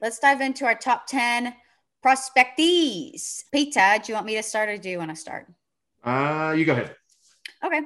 [0.00, 1.54] Let's dive into our top 10
[2.02, 5.46] prospectees peter do you want me to start or do you want to start?
[6.02, 6.96] Uh you go ahead.
[7.62, 7.82] Okay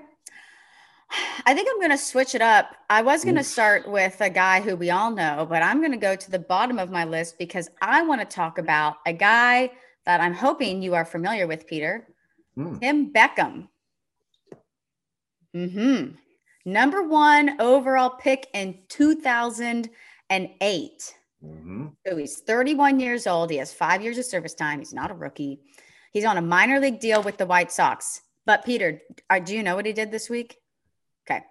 [1.46, 2.74] I think I'm going to switch it up.
[2.88, 5.92] I was going to start with a guy who we all know, but I'm going
[5.92, 9.12] to go to the bottom of my list because I want to talk about a
[9.12, 9.70] guy
[10.06, 12.08] that I'm hoping you are familiar with, Peter.
[12.56, 12.80] Mm.
[12.80, 13.68] Tim Beckham.
[15.52, 16.04] hmm
[16.66, 21.14] Number one overall pick in 2008.
[21.44, 21.86] Mm-hmm.
[22.06, 23.50] So he's 31 years old.
[23.50, 24.78] He has five years of service time.
[24.78, 25.60] He's not a rookie.
[26.12, 28.22] He's on a minor league deal with the White Sox.
[28.46, 30.56] But Peter, uh, do you know what he did this week?
[31.24, 31.44] Okay.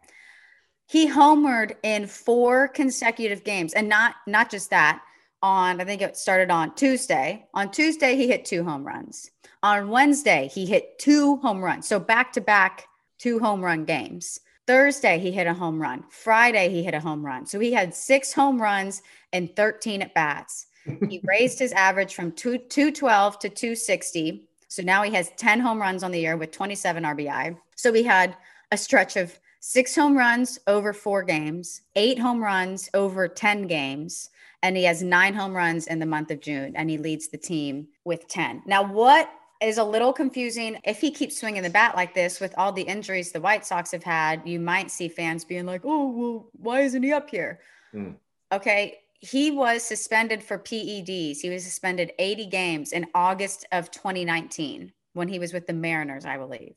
[0.87, 5.01] He homered in four consecutive games and not not just that.
[5.41, 7.45] On I think it started on Tuesday.
[7.53, 9.29] On Tuesday he hit two home runs.
[9.61, 11.87] On Wednesday he hit two home runs.
[11.87, 14.39] So back to back two home run games.
[14.65, 16.03] Thursday he hit a home run.
[16.09, 17.45] Friday he hit a home run.
[17.45, 19.01] So he had 6 home runs
[19.33, 20.67] and 13 at bats.
[21.09, 24.47] He raised his average from 2 212 to 260.
[24.69, 27.57] So now he has 10 home runs on the year with 27 RBI.
[27.75, 28.35] So we had
[28.71, 34.29] a stretch of six home runs over four games, eight home runs over 10 games,
[34.61, 37.37] and he has nine home runs in the month of June, and he leads the
[37.37, 38.63] team with 10.
[38.65, 39.29] Now, what
[39.61, 42.81] is a little confusing if he keeps swinging the bat like this with all the
[42.81, 46.81] injuries the White Sox have had, you might see fans being like, oh, well, why
[46.81, 47.61] isn't he up here?
[47.93, 48.15] Mm.
[48.51, 48.99] Okay.
[49.21, 51.37] He was suspended for PEDs.
[51.37, 56.25] He was suspended 80 games in August of 2019 when he was with the Mariners,
[56.25, 56.75] I believe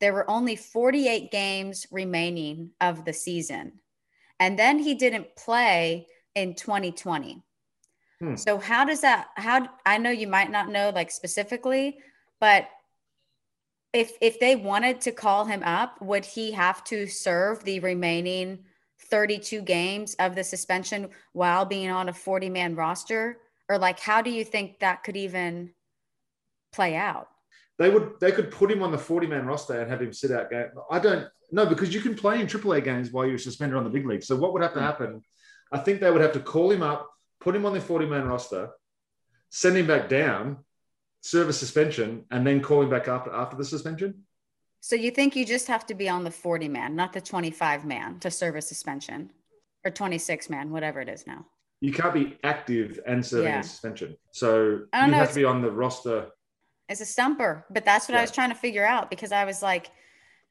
[0.00, 3.72] there were only 48 games remaining of the season.
[4.38, 7.42] And then he didn't play in 2020.
[8.20, 8.36] Hmm.
[8.36, 11.98] So how does that how I know you might not know like specifically,
[12.40, 12.68] but
[13.92, 18.60] if if they wanted to call him up, would he have to serve the remaining
[19.08, 23.38] 32 games of the suspension while being on a 40 man roster?
[23.68, 25.72] Or like how do you think that could even
[26.72, 27.29] play out?
[27.80, 30.30] They would they could put him on the 40 man roster and have him sit
[30.30, 30.68] out game.
[30.90, 33.90] I don't know because you can play in AAA games while you're suspended on the
[33.90, 34.22] big league.
[34.22, 34.84] So what would have to hmm.
[34.84, 35.22] happen?
[35.72, 38.26] I think they would have to call him up, put him on the 40 man
[38.28, 38.68] roster,
[39.48, 40.58] send him back down,
[41.22, 44.24] serve a suspension, and then call him back up after the suspension.
[44.80, 47.86] So you think you just have to be on the 40 man, not the 25
[47.86, 49.30] man to serve a suspension
[49.86, 51.46] or 26 man, whatever it is now.
[51.80, 53.60] You can't be active and serving yeah.
[53.60, 54.18] a suspension.
[54.32, 56.26] So you know, have to be on the roster
[56.90, 57.64] as a stumper.
[57.70, 58.18] But that's what yeah.
[58.18, 59.90] I was trying to figure out because I was like,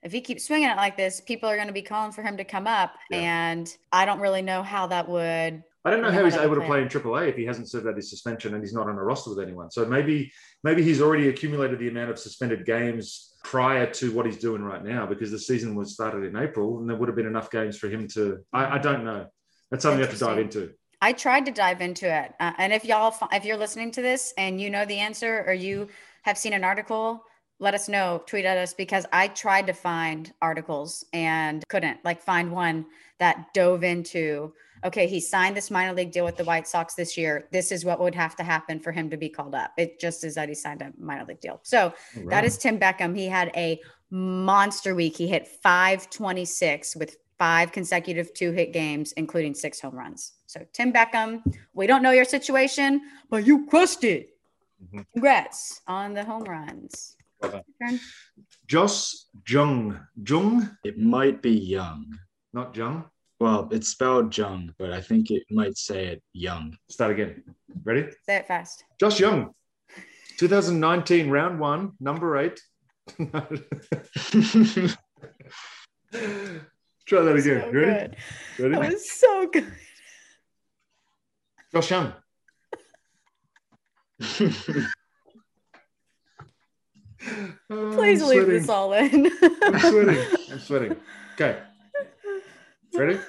[0.02, 2.38] if he keeps swinging it like this, people are going to be calling for him
[2.38, 2.94] to come up.
[3.12, 3.20] Yeah.
[3.20, 5.64] And I don't really know how that would.
[5.86, 7.96] I don't know how he's able to play in AAA if he hasn't served out
[7.96, 9.72] his suspension and he's not on a roster with anyone.
[9.72, 10.32] So maybe
[10.64, 14.84] maybe he's already accumulated the amount of suspended games prior to what he's doing right
[14.84, 17.78] now because the season was started in April and there would have been enough games
[17.78, 18.40] for him to.
[18.52, 19.28] I, I don't know.
[19.72, 20.72] That's something you have to dive into.
[21.02, 24.34] I tried to dive into it, uh, and if y'all, if you're listening to this
[24.38, 25.88] and you know the answer, or you
[26.24, 27.24] have seen an article,
[27.60, 32.22] let us know, tweet at us because I tried to find articles and couldn't like
[32.22, 32.86] find one
[33.20, 34.54] that dove into
[34.86, 37.50] okay, he signed this minor league deal with the White Sox this year.
[37.52, 39.74] This is what would have to happen for him to be called up.
[39.78, 41.60] It just is that he signed a minor league deal.
[41.64, 42.30] So right.
[42.30, 43.14] that is Tim Beckham.
[43.14, 45.18] He had a monster week.
[45.18, 50.34] He hit 526 with five consecutive two hit games, including six home runs.
[50.46, 51.42] So, Tim Beckham,
[51.74, 54.36] we don't know your situation, but you crushed it.
[54.84, 55.02] Mm-hmm.
[55.14, 57.16] Congrats on the home runs.
[57.42, 57.64] Well
[58.68, 59.14] Josh
[59.48, 60.00] Jung.
[60.26, 60.78] Jung?
[60.84, 62.18] It might be Young.
[62.54, 63.06] Not Jung?
[63.40, 66.78] Well, it's spelled Jung, but I think it might say it Young.
[66.90, 67.44] Start again.
[67.84, 68.10] Ready?
[68.26, 68.84] Say it fast.
[69.00, 69.54] Josh Jung.
[70.38, 72.60] 2019, round one, number eight.
[73.18, 73.28] Try
[76.12, 77.62] that again.
[77.62, 78.18] So Ready?
[78.60, 78.76] Ready?
[78.76, 79.72] That was so good.
[81.74, 82.14] Josh Young.
[87.70, 89.30] Please leave this all in.
[89.64, 90.26] I'm sweating.
[90.52, 90.96] I'm sweating.
[91.34, 91.60] Okay.
[92.94, 93.20] Ready?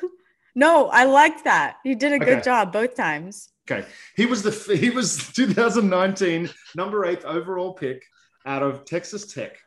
[0.55, 1.77] no, I liked that.
[1.85, 3.51] You did a good job both times.
[3.71, 3.87] Okay.
[4.17, 8.03] He was the he was 2019 number eight overall pick
[8.47, 9.59] out of Texas Tech,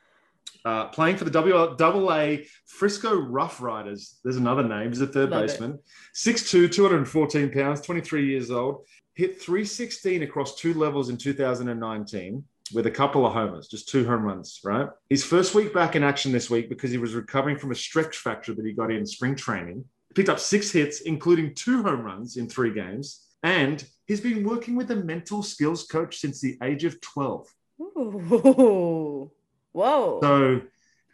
[0.66, 4.20] uh, playing for the W double A Frisco Rough Riders.
[4.24, 4.90] There's another name.
[4.90, 5.48] He's a third Love it.
[5.48, 5.80] baseman.
[6.16, 8.86] 6'2", 214 pounds, 23 years old.
[9.15, 14.23] Hit 316 across two levels in 2019 with a couple of homers, just two home
[14.23, 14.89] runs, right?
[15.10, 18.17] His first week back in action this week because he was recovering from a stretch
[18.17, 19.86] fracture that he got in spring training.
[20.15, 23.28] Picked up six hits, including two home runs in three games.
[23.43, 27.47] And he's been working with a mental skills coach since the age of 12.
[27.82, 29.32] Ooh.
[29.73, 30.19] Whoa.
[30.21, 30.62] So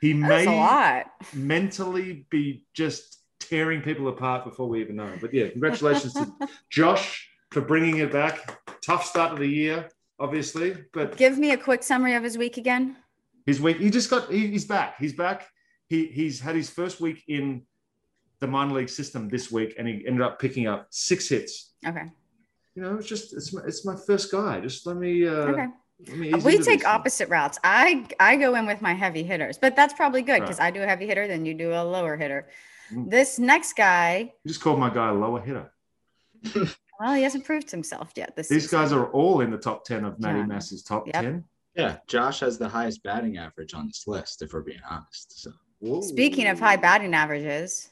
[0.01, 5.11] he That's may mentally be just tearing people apart before we even know.
[5.19, 6.31] But yeah, congratulations to
[6.69, 8.59] Josh for bringing it back.
[8.81, 12.57] Tough start of the year, obviously, but Give me a quick summary of his week
[12.57, 12.95] again.
[13.45, 14.97] his week he just got he, he's back.
[14.99, 15.47] He's back.
[15.87, 17.63] He he's had his first week in
[18.39, 21.73] the minor league system this week, and he ended up picking up six hits.
[21.85, 22.03] Okay.
[22.75, 24.61] You know, it's just it's my, it's my first guy.
[24.61, 25.27] Just let me.
[25.27, 25.67] Uh, Okay.
[26.07, 26.85] let me we take this.
[26.85, 27.59] opposite routes.
[27.63, 30.67] I I go in with my heavy hitters, but that's probably good because Right.
[30.67, 32.47] I do a heavy hitter, then you do a lower hitter.
[32.93, 33.09] Mm.
[33.09, 35.71] This next guy, You just called my guy a lower hitter.
[36.99, 38.35] well, he hasn't proved himself yet.
[38.35, 38.79] This These season.
[38.79, 40.45] guys are all in the top ten of Matty Yeah.
[40.45, 41.15] Mass's top Yep.
[41.15, 41.43] ten.
[41.75, 45.41] Yeah, Josh has the highest batting average on this list, if we're being honest.
[45.41, 46.01] So Whoa.
[46.01, 47.89] Speaking of high batting averages,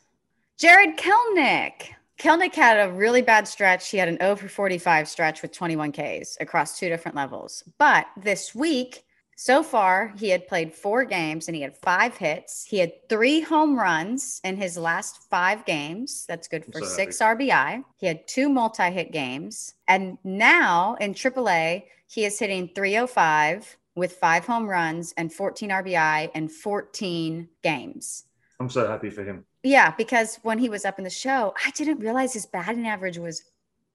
[0.59, 1.93] Jarred Kelenic.
[2.19, 3.89] Kelenic had a really bad stretch.
[3.91, 7.63] He had an 0 for 45 stretch with 21 Ks across two different levels.
[7.77, 9.03] But this week,
[9.39, 12.65] so far, he had played four games and he had five hits.
[12.65, 16.25] He had three home runs in his last five games.
[16.27, 17.83] That's good for six RBI.
[17.97, 19.75] He had two multi hit games.
[19.87, 26.31] And now in AAA, he is hitting 305 with five home runs and 14 RBI
[26.33, 28.23] and 14 games.
[28.59, 29.45] I'm so happy for him.
[29.61, 33.19] Yeah, because when he was up in the show, I didn't realize his batting average
[33.19, 33.43] was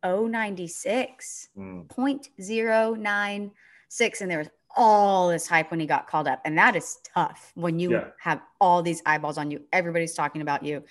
[0.05, 1.89] 096, Mm.
[1.89, 4.21] 0.096.
[4.21, 6.41] And there was all this hype when he got called up.
[6.45, 8.09] And that is tough when you Yeah.
[8.19, 9.63] have all these eyeballs on you.
[9.73, 10.85] Everybody's talking about you.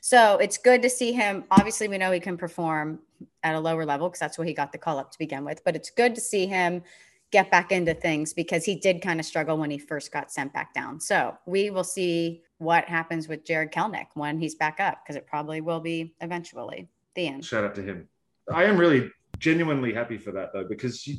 [0.00, 1.44] So it's good to see him.
[1.50, 3.00] Obviously, we know he can perform
[3.42, 5.62] at a lower level because that's where he got the call up to begin with.
[5.64, 6.82] But it's good to see him
[7.30, 10.52] get back into things because he did kind of struggle when he first got sent
[10.52, 11.00] back down.
[11.00, 15.26] So we will see what happens with Jarred Kelenic when he's back up because it
[15.26, 17.44] probably will be eventually the end.
[17.44, 18.08] Shout out to him.
[18.52, 21.18] I am really genuinely happy for that though, because you,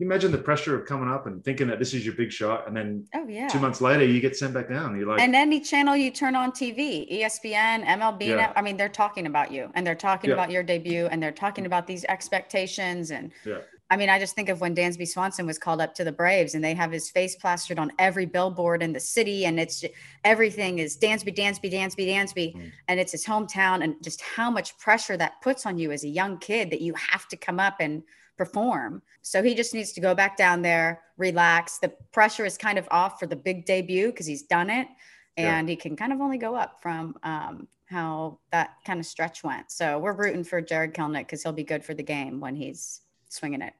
[0.00, 2.66] you imagine the pressure of coming up and thinking that this is your big shot,
[2.66, 3.48] and then Oh yeah.
[3.48, 4.96] two months later you get sent back down.
[4.96, 8.52] You're like, and any channel you turn on TV, ESPN, MLB, Yeah.
[8.56, 10.34] I mean, they're talking about you and they're talking Yeah.
[10.34, 13.10] about your debut and they're talking about these expectations.
[13.10, 13.58] And Yeah.
[13.90, 16.54] I mean, I just think of when Dansby Swanson was called up to the Braves
[16.54, 19.44] and they have his face plastered on every billboard in the city.
[19.44, 19.84] And it's
[20.24, 22.54] everything is Dansby, Dansby, Dansby, Dansby.
[22.56, 22.72] Mm.
[22.88, 26.08] And it's his hometown and just how much pressure that puts on you as a
[26.08, 28.02] young kid that you have to come up and
[28.44, 29.02] perform.
[29.20, 31.78] So he just needs to go back down there, relax.
[31.78, 34.88] The pressure is kind of off for the big debut because he's done it
[35.36, 35.58] Yeah.
[35.58, 39.44] and he can kind of only go up from um, how that kind of stretch
[39.44, 39.70] went.
[39.70, 43.02] So we're rooting for Jarred Kelenic because he'll be good for the game when he's
[43.28, 43.74] swinging it.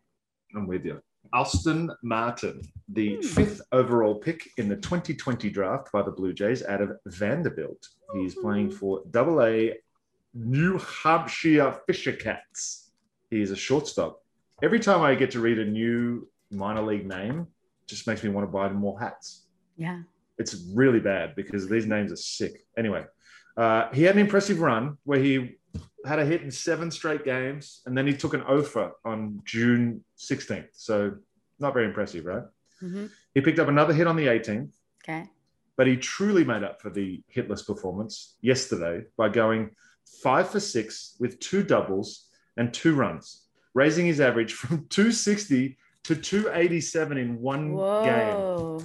[0.55, 1.01] I'm with you.
[1.33, 3.23] Austin Martin, the Hmm.
[3.23, 7.89] fifth overall pick in the 2020 draft by the Blue Jays out of Vanderbilt.
[8.13, 9.79] He's playing for Double A
[10.35, 12.91] New Hampshire Fisher Cats.
[13.31, 14.21] He's a shortstop.
[14.63, 17.41] Every time I get to read a new minor league name,
[17.83, 19.47] it just makes me want to buy more hats.
[19.77, 20.03] Yeah.
[20.39, 22.65] It's really bad because these names are sick.
[22.77, 23.05] Anyway,
[23.57, 25.57] uh, he had an impressive run where he
[26.05, 30.05] had a hit in seven straight games, and then he took an offer on June
[30.19, 30.69] 16th.
[30.73, 31.13] So
[31.59, 32.45] not very impressive, right?
[32.81, 35.29] hmm He picked up another hit on the 18th, Okay.
[35.77, 39.71] but he truly made up for the hitless performance yesterday by going
[40.23, 43.43] five for six with two doubles and two runs,
[43.75, 47.75] raising his average from 260 to 287 in one game.
[47.77, 48.83] Whoa.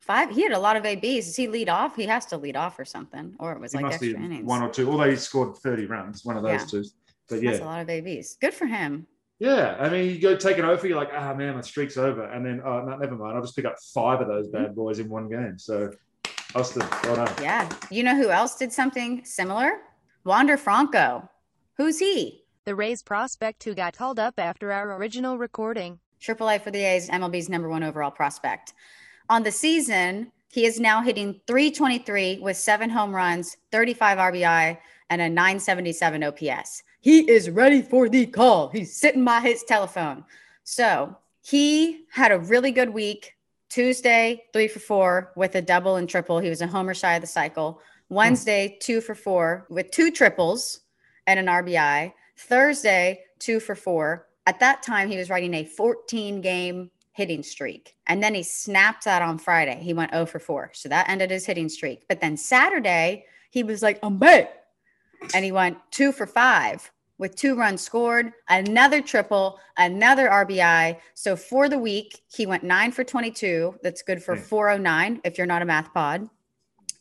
[0.00, 0.30] Five.
[0.34, 1.24] He had a lot of ABs.
[1.26, 1.96] Does he lead off?
[1.96, 4.24] He has to lead off or something, or it was He like must extra be
[4.24, 4.44] innings.
[4.44, 6.66] one or two, although he scored 30 runs, one of those Yeah.
[6.66, 6.84] two.
[7.30, 8.36] But yeah, That's a lot of ABs.
[8.38, 9.06] Good for him.
[9.38, 9.76] yeah.
[9.80, 12.24] I mean, you go take an over, you're like, ah, man, my streak's over.
[12.24, 13.34] And then, oh, no, never mind.
[13.34, 15.58] I'll just pick up five of those bad boys in one game.
[15.58, 15.90] So,
[16.54, 17.34] Austin, well done.
[17.42, 17.66] Yeah.
[17.90, 19.78] You know who else did something similar?
[20.24, 21.28] Wander Franco.
[21.78, 22.43] Who's he?
[22.66, 25.98] The Rays prospect who got called up after our original recording.
[26.22, 28.72] AAA for the A's, MLB's number one overall prospect.
[29.28, 34.78] On the season, he is now hitting 323 with seven home runs, 35 RBI,
[35.10, 36.82] and a 977 OPS.
[37.02, 38.70] He is ready for the call.
[38.70, 40.24] He's sitting by his telephone.
[40.62, 43.34] So he had a really good week
[43.68, 46.38] Tuesday, three for four with a double and triple.
[46.38, 47.82] He was a homer shy of the cycle.
[48.08, 48.14] Hmm.
[48.14, 50.80] Wednesday, two for four with two triples
[51.26, 52.14] and an RBI.
[52.36, 54.26] Thursday, two for four.
[54.46, 57.96] At that time, he was riding a 14 game hitting streak.
[58.06, 59.80] And then he snapped that on Friday.
[59.80, 60.72] He went 0 for 4.
[60.74, 62.06] So that ended his hitting streak.
[62.08, 64.50] But then Saturday, he was like, I'm back.
[65.32, 70.98] And he went 2 for 5 with two runs scored, another triple, another RBI.
[71.14, 73.76] So for the week, he went 9 for 22.
[73.82, 76.28] That's good for 409 if you're not a math pod.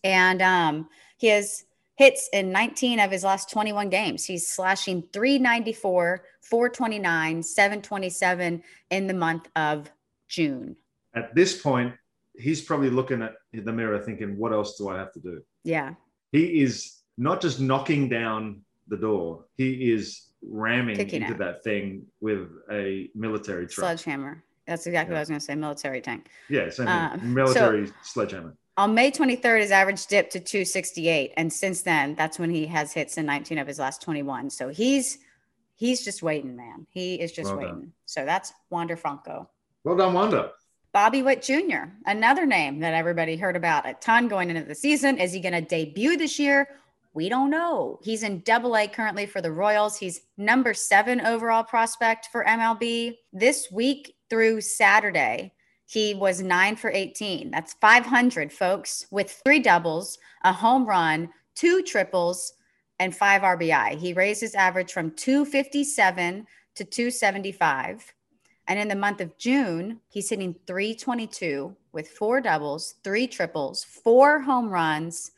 [0.03, 1.65] And um, he has
[1.95, 4.25] hits in 19 of his last 21 games.
[4.25, 9.91] He's slashing 394, 429, 727 in the month of
[10.27, 10.75] June.
[11.15, 11.93] At this point,
[12.35, 15.41] he's probably looking at the mirror thinking, what else do I have to do?
[15.63, 15.93] Yeah.
[16.31, 21.37] He is not just knocking down the door, he is ramming Kicking into it.
[21.37, 23.85] that thing with a military truck.
[23.85, 24.43] Sledgehammer.
[24.67, 25.55] That's exactly what I was going to say.
[25.55, 26.27] Military tank.
[26.49, 27.33] Yeah, same Um.
[27.33, 28.55] Military sledgehammer.
[28.75, 31.33] On May 23rd, his average dipped to 268.
[31.37, 34.49] And since then, that's when he has hits in 19 of his last 21.
[34.49, 35.19] So he's
[35.75, 36.87] he's just waiting, man.
[36.89, 37.75] He is just Well done.
[37.75, 37.93] waiting.
[38.05, 39.49] So that's Wander Franco.
[39.83, 40.51] Well done, Wanda.
[40.91, 45.17] Bobby Witt Jr., another name that everybody heard about a ton going into the season.
[45.17, 46.67] Is he going to debut this year?
[47.15, 47.99] We don't know.
[48.03, 49.97] He's in double A currently for the Royals.
[49.97, 53.17] He's number seven overall prospect for MLB.
[53.31, 55.53] This week through Saturday,
[55.85, 57.51] he was nine for 18.
[57.51, 62.53] That's 500, folks, with three doubles, a home run, two triples,
[62.99, 63.97] and five RBI.
[63.97, 68.13] He raised his average from 257 to 275.
[68.67, 74.39] And in the month of June, he's hitting 322 with four doubles, three triples, four
[74.39, 75.31] home runs,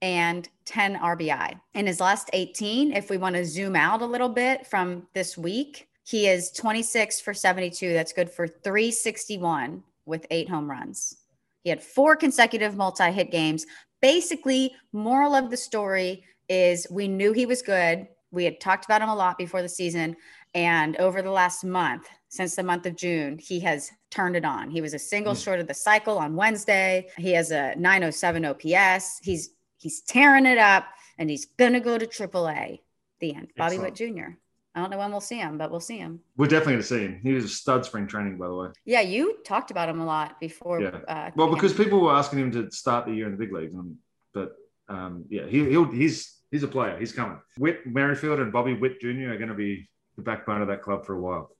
[0.00, 1.58] and 10 RBI.
[1.74, 5.36] In his last 18, if we want to zoom out a little bit from this
[5.36, 7.92] week, he is 26 for 72.
[7.92, 11.16] That's good for 361 with eight home runs.
[11.62, 13.66] He had four consecutive multi hit games.
[14.00, 18.08] Basically, moral of the story is we knew he was good.
[18.30, 20.16] We had talked about him a lot before the season.
[20.54, 24.70] And over the last month, since the month of June, he has turned it on.
[24.70, 25.44] He was a single Mm.
[25.44, 27.08] short of the cycle on Wednesday.
[27.16, 29.18] He has a 907 OPS.
[29.22, 30.86] He's he's tearing it up
[31.18, 32.80] and he's gonna go to AAA.
[33.20, 33.48] The end.
[33.56, 33.98] Bobby Excellent.
[34.00, 34.30] Witt Jr.
[34.78, 36.20] I don't know when we'll see him, but we'll see him.
[36.36, 37.20] We're definitely going to see him.
[37.22, 38.68] He was a stud spring training, by the way.
[38.84, 40.80] Yeah, you talked about him a lot before.
[40.80, 40.98] Yeah.
[41.08, 41.54] Uh, Well, him.
[41.54, 43.96] because people were asking him to start the year in the big leagues, and,
[44.32, 44.52] but
[44.88, 46.96] um, yeah, he, he'll he's he's a player.
[46.98, 47.38] He's coming.
[47.58, 49.32] Whit Merrifield and Bobby Witt Jr.
[49.32, 51.50] are going to be the backbone of that club for a while.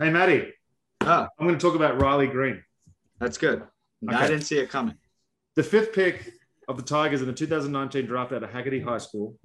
[0.00, 0.52] Hey, Matty,
[1.02, 2.62] Ah, I'm going to talk about Riley Greene,
[3.20, 3.62] that's good.
[4.08, 4.26] I Okay.
[4.28, 4.96] didn't see it coming.
[5.56, 6.32] the fifth pick
[6.68, 9.36] of the Tigers in the 2019 draft out of Hagerty High School.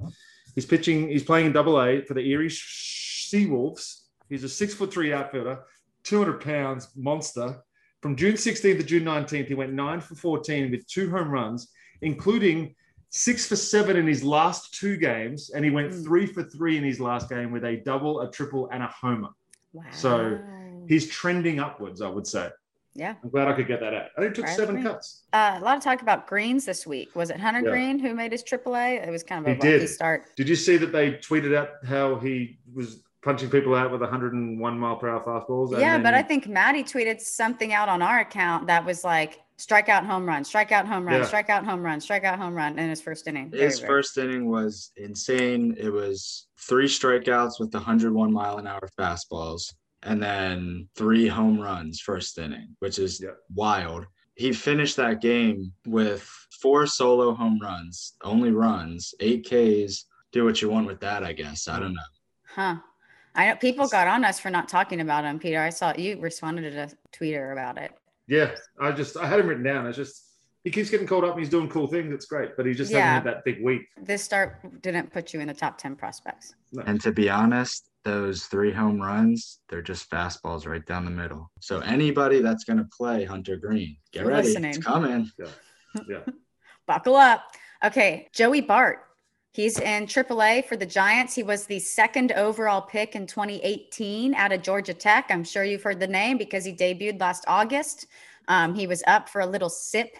[0.56, 1.10] He's pitching.
[1.10, 4.02] He's playing in Double A for the Erie Seawolves.
[4.30, 5.60] He's a six foot three outfielder,
[6.04, 7.62] 200 pounds monster.
[8.02, 11.70] From June 16th to June 19th, he went nine for 14 with two home runs,
[12.02, 12.76] including
[13.10, 16.04] six for seven in his last two games, and he went Mm.
[16.04, 19.30] three for three in his last game with a double, a triple, and a homer.
[19.74, 19.84] wow.
[19.92, 20.40] so
[20.88, 22.50] He's trending upwards, I would say.
[22.96, 23.16] Yeah.
[23.24, 24.06] I'm glad I could get that out.
[24.18, 25.24] I only took Riley seven cuts.
[25.34, 27.14] Uh, a lot of talk about greens this week.
[27.16, 27.70] Was it Hunter Yeah.
[27.72, 29.06] Greene who made his AAA?
[29.06, 29.88] It was kind of a He rocky did.
[29.90, 30.34] start.
[30.38, 34.80] Did you see that they tweeted out how he was punching people out with 101
[34.80, 35.72] mile per hour fastballs?
[35.74, 39.42] Yeah, then- but I think Maddie tweeted something out on our account that was like
[39.58, 41.26] strikeout home run, strikeout home run, Yeah.
[41.26, 43.50] strikeout home run, strikeout home run in his first inning.
[43.52, 43.90] Very His rare.
[43.90, 45.76] first inning was insane.
[45.78, 49.74] It was three strikeouts with 101 mile an hour fastballs,
[50.06, 53.32] and then three home runs first inning, which is Yeah.
[53.54, 54.06] wild.
[54.36, 56.22] He finished that game with
[56.62, 60.06] four solo home runs, only runs, eight Ks.
[60.32, 61.68] Do what you want with that, I guess.
[61.68, 62.02] I don't know.
[62.48, 62.76] Huh.
[63.34, 65.60] I know people got on us for not talking about him, Peter.
[65.62, 67.92] I saw you responded to a tweeter about it.
[68.28, 69.86] yeah, I just I had him written down.
[69.88, 70.24] I just
[70.64, 72.12] he keeps getting called up and he's doing cool things.
[72.14, 73.00] It's great, but he just Yeah.
[73.02, 73.84] hasn't had that big week.
[74.02, 76.56] This start didn't put you in the top 10 prospects.
[76.88, 81.52] And to be honest, those three home runs, they're just fastballs right down the middle.
[81.60, 84.48] So anybody that's going to play Hunter Greene, get You're ready.
[84.48, 84.70] listening.
[84.70, 85.30] It's coming.
[86.08, 86.20] Yeah,
[86.88, 87.44] Buckle up.
[87.84, 89.00] Okay, Joey Bart.
[89.52, 91.34] He's in AAA for the Giants.
[91.34, 95.28] He was the second overall pick in 2018 out of Georgia Tech.
[95.30, 98.08] I'm sure you've heard the name because he debuted last August.
[98.50, 100.18] Um, he was up for a little sip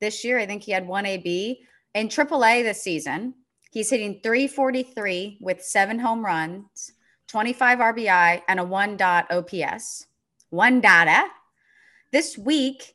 [0.00, 0.38] this year.
[0.38, 1.64] I think he had one AB.
[1.94, 3.34] In AAA this season,
[3.72, 6.92] he's hitting 343 with seven home runs,
[7.28, 10.06] 25 RBI, and a one dot OPS.
[10.50, 11.26] One data.
[12.12, 12.94] This week,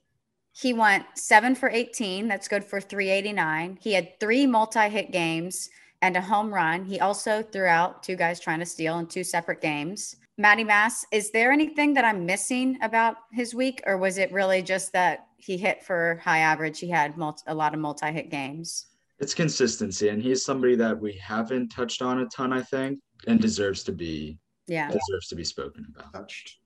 [0.54, 2.28] he went seven for 18.
[2.28, 3.80] That's good for 389.
[3.82, 5.70] He had three multi hit games
[6.02, 6.86] and a home run.
[6.86, 10.16] He also threw out two guys trying to steal in two separate games.
[10.38, 14.62] Matty Mass, is there anything that I'm missing about his week, or was it really
[14.62, 16.80] just that he hit for high average?
[16.80, 18.86] He had multi, a lot of multi hit games.
[19.20, 23.40] It's consistency, and he's somebody that we haven't touched on a ton, I think, and
[23.40, 24.88] deserves to be Yeah.
[24.88, 26.14] deserves to be spoken about.
[26.14, 26.58] Touched.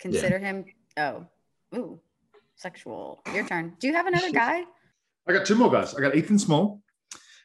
[0.00, 0.64] Consider him.
[0.96, 1.26] Oh,
[1.74, 2.00] ooh,
[2.56, 3.22] sexual.
[3.34, 3.76] Your turn.
[3.78, 4.64] Do you have another guy?
[5.26, 5.94] I got two more guys.
[5.94, 6.82] I got Ethan Small.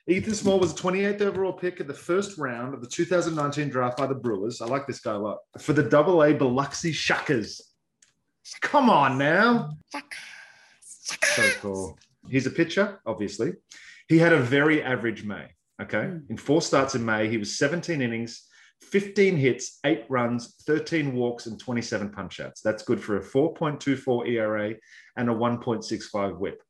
[0.07, 3.97] Ethan Small was a 28th overall pick in the first round of the 2019 draft
[3.97, 4.61] by the Brewers.
[4.61, 5.39] I like this guy a lot.
[5.59, 7.59] For the double A Biloxi Shuckers.
[8.61, 9.71] Come on now.
[11.01, 11.99] So cool.
[12.29, 13.53] He's a pitcher, obviously.
[14.07, 15.47] He had a very average May.
[15.81, 16.05] Okay.
[16.05, 16.17] Hmm.
[16.29, 18.47] In four starts in May, he was 17 innings,
[18.81, 22.61] 15 hits, eight runs, 13 walks, and 27 punch outs.
[22.61, 24.75] That's good for a 4.24 ERA
[25.17, 26.61] and a 1.65 whip.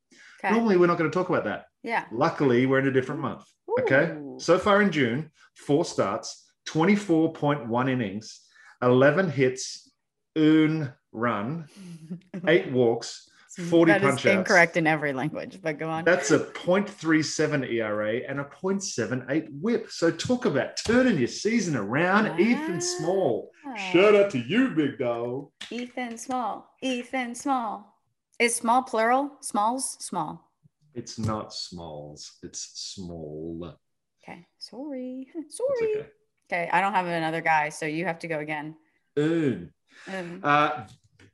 [0.44, 0.54] Okay.
[0.54, 1.66] Normally, we're not going to talk about that.
[1.82, 2.04] Yeah.
[2.12, 3.44] Luckily, we're in a different month.
[3.80, 4.16] Okay.
[4.38, 8.40] So far in June, four starts, 24.1 innings,
[8.82, 9.90] 11 hits,
[10.36, 11.66] un run,
[12.46, 14.36] eight walks, 40 That is punch outs.
[14.36, 16.04] incorrect in every language, but go on.
[16.04, 19.90] That's a 0.37 ERA and a 0.78 whip.
[19.90, 22.38] So talk about turning your season around.
[22.38, 23.50] Ethan Small.
[23.92, 25.48] Shout out to you, big dog.
[25.70, 26.70] Ethan Small.
[26.82, 27.94] Ethan Small.
[28.38, 29.30] Is small plural?
[29.40, 29.96] Smalls?
[30.00, 30.50] Small.
[30.94, 32.32] It's not Smalls.
[32.42, 33.76] It's small.
[34.22, 34.46] Okay.
[34.58, 35.28] Sorry.
[35.48, 35.90] Sorry.
[35.96, 36.06] okay.
[36.52, 36.70] Okay.
[36.72, 38.76] I don't have another guy, so you have to go again.
[39.16, 39.72] Un.
[40.12, 40.84] Um, Uh,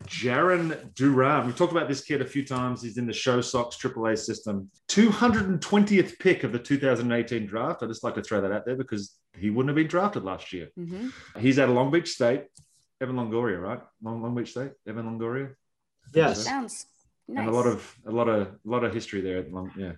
[0.06, 1.46] Jarren Duran.
[1.46, 2.82] We've talked about this kid a few times.
[2.82, 4.70] He's in the Show Sox AAA system.
[4.88, 7.82] 220th pick of the 2018 draft.
[7.82, 10.52] I just like to throw that out there because he wouldn't have been drafted last
[10.52, 10.68] year.
[10.78, 11.12] mhm.
[11.38, 12.44] He's out of Long Beach State.
[13.00, 13.80] Evan Longoria, right?
[14.02, 14.72] Long, Long Beach State.
[14.86, 15.54] Evan Longoria.
[16.14, 16.44] Yes.
[16.44, 16.86] Sounds
[17.28, 17.40] nice.
[17.40, 19.38] And a lot of a lot of a lot of history there.
[19.38, 19.92] At Long, yeah.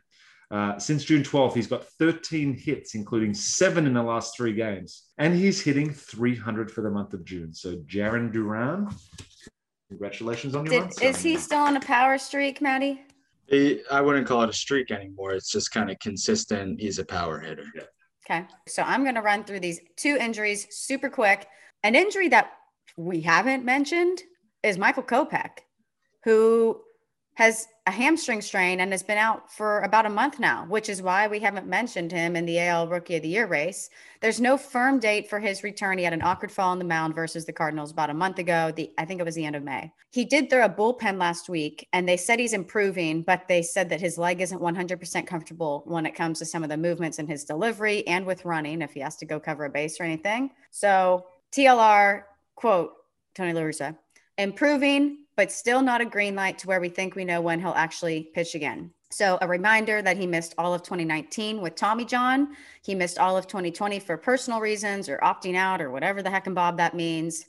[0.50, 5.04] Uh, since June 12th, he's got 13 hits, including seven in the last three games,
[5.18, 7.52] and he's hitting 300 for the month of June.
[7.52, 8.88] So, Jarren Duran,
[9.94, 13.00] congratulations on your Did, is he still on a power streak, Maddie?
[13.46, 15.32] He, I wouldn't call it a streak anymore.
[15.32, 16.80] It's just kind of consistent.
[16.80, 17.66] He's a power hitter.
[18.28, 18.46] Okay.
[18.66, 21.46] So I'm going to run through these two injuries super quick.
[21.82, 22.52] An injury that
[22.96, 24.22] we haven't mentioned
[24.62, 25.58] is Michael Kopech,
[26.24, 26.80] who
[27.34, 31.02] has a hamstring strain and has been out for about a month now, which is
[31.02, 33.90] why we haven't mentioned him in the AL Rookie of the Year race.
[34.20, 35.98] There's no firm date for his return.
[35.98, 38.72] He had an awkward fall on the mound versus the Cardinals about a month ago.
[38.74, 39.92] The I think it was the end of May.
[40.12, 43.90] He did throw a bullpen last week, and they said he's improving, but they said
[43.90, 47.26] that his leg isn't 100% comfortable when it comes to some of the movements in
[47.26, 50.50] his delivery and with running if he has to go cover a base or anything.
[50.70, 52.22] So TLR
[52.54, 52.92] quote
[53.34, 53.96] Tony La Russa,
[54.38, 57.70] improving, but still not a green light to where we think we know when he'll
[57.70, 58.90] actually pitch again.
[59.10, 62.56] So, a reminder that he missed all of 2019 with Tommy John.
[62.82, 66.46] He missed all of 2020 for personal reasons or opting out or whatever the heck
[66.46, 67.46] and Bob that means.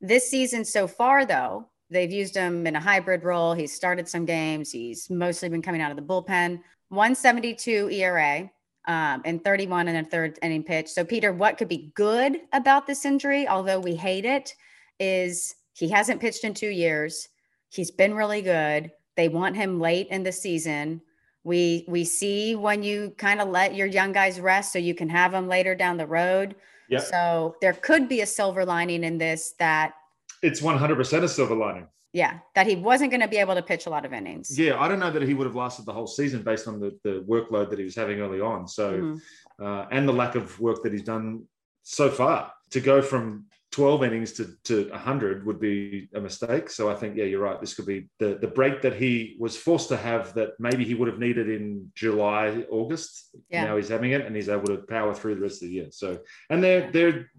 [0.00, 3.52] This season so far, though, they've used him in a hybrid role.
[3.52, 4.72] He's started some games.
[4.72, 6.60] He's mostly been coming out of the bullpen.
[6.88, 8.50] 172 ERA
[8.88, 10.88] um, and 31 in a third inning pitch.
[10.88, 14.54] So, Peter, what could be good about this injury, although we hate it,
[14.98, 17.28] is he hasn't pitched in two years.
[17.70, 18.90] He's been really good.
[19.16, 21.00] They want him late in the season.
[21.44, 25.08] We we see when you kind of let your young guys rest so you can
[25.08, 26.54] have them later down the road.
[26.88, 27.00] Yeah.
[27.00, 29.94] So there could be a silver lining in this that
[30.42, 31.88] It's 100% a silver lining.
[32.12, 34.56] yeah, that he wasn't going to be able to pitch a lot of innings.
[34.58, 36.96] Yeah, I don't know that he would have lasted the whole season based on the,
[37.02, 38.68] the workload that he was having early on.
[38.68, 39.20] So, Mhm.
[39.60, 41.44] uh, and the lack of work that he's done
[41.82, 42.52] so far.
[42.70, 46.68] To go from 12 innings to, to 100 would be a mistake.
[46.68, 47.58] So I think, yeah, you're right.
[47.58, 50.94] This could be the, the break that he was forced to have that maybe he
[50.94, 53.34] would have needed in July, August.
[53.48, 53.64] Yeah.
[53.64, 55.88] Now he's having it and he's able to power through the rest of the year.
[55.90, 56.18] So,
[56.50, 57.30] and they're, they're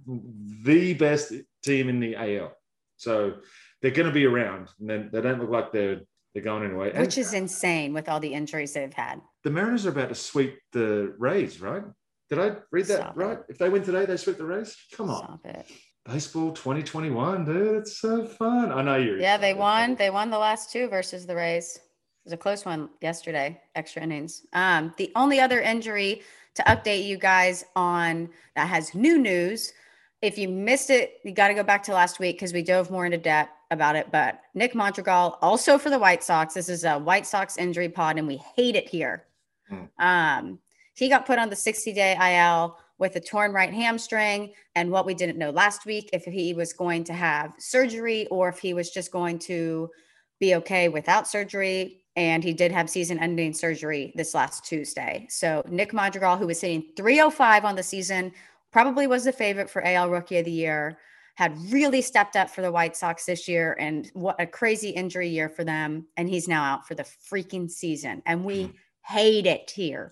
[0.63, 2.51] the best team in the AL.
[2.97, 3.35] So
[3.81, 6.01] they're going to be around and then they don't look like they're,
[6.33, 6.89] they're going anyway.
[6.93, 9.21] And Which is insane with all the injuries they've had.
[9.43, 11.83] the Mariners are about to sweep the Rays, right?
[12.31, 13.37] Did I read that Stop right?
[13.37, 13.45] it.
[13.49, 14.75] If they win today, they sweep the Rays.
[14.97, 15.67] Come on, Stop it.
[16.05, 18.71] Baseball 2021, dude, it's so fun.
[18.71, 19.19] I know you're.
[19.19, 19.95] Yeah, they won.
[19.95, 21.77] They won the last two versus the Rays.
[21.77, 21.81] It
[22.25, 24.45] was a close one yesterday, extra innings.
[24.53, 26.21] Um, the only other injury
[26.55, 29.73] to update you guys on that has new news.
[30.21, 32.89] If you missed it, you got to go back to last week because we dove
[32.89, 34.09] more into depth about it.
[34.11, 38.17] But Nick Madrigal, also for the White Sox, this is a White Sox injury pod,
[38.17, 39.25] and we hate it here.
[39.67, 39.83] Hmm.
[39.99, 40.59] Um,
[40.95, 44.53] he got put on the 60 day IL with a torn right hamstring.
[44.75, 48.49] And what we didn't know last week, if he was going to have surgery or
[48.49, 49.89] if he was just going to
[50.39, 52.03] be okay without surgery.
[52.15, 55.25] And he did have season ending surgery this last Tuesday.
[55.29, 58.31] So Nick Madrigal, who was hitting 305 on the season,
[58.71, 60.97] probably was the favorite for AL Rookie of the Year.
[61.35, 65.29] had really stepped up for the White Sox this year, and what a crazy injury
[65.29, 66.05] year for them.
[66.17, 68.75] And he's now out for the freaking season, and we mm-hmm.
[69.01, 70.11] hate it here.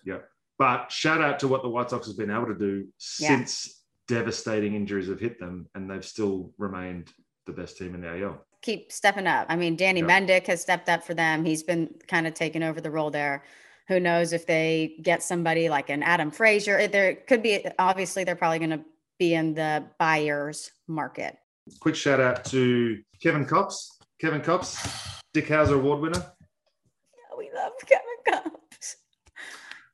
[0.61, 2.87] But shout out to what the White Sox has been able to do
[3.17, 3.29] Yeah.
[3.29, 7.11] since devastating injuries have hit them, and they've still remained
[7.47, 8.45] the best team in the AL.
[8.61, 9.47] Keep stepping up.
[9.49, 10.05] I mean, Danny Yeah.
[10.05, 11.45] Mendick has stepped up for them.
[11.45, 13.43] He's been kind of taking over the role there.
[13.87, 16.87] Who knows if they get somebody like an Adam Frazier?
[16.87, 17.65] There could be.
[17.79, 18.85] Obviously, they're probably going to
[19.17, 21.39] be in the buyers market.
[21.79, 23.87] Quick shout out to Kevin Kopps.
[24.19, 24.77] Kevin Kopps,
[25.33, 26.23] Dick Howser Award winner.
[27.35, 28.97] We love Kevin Kopps.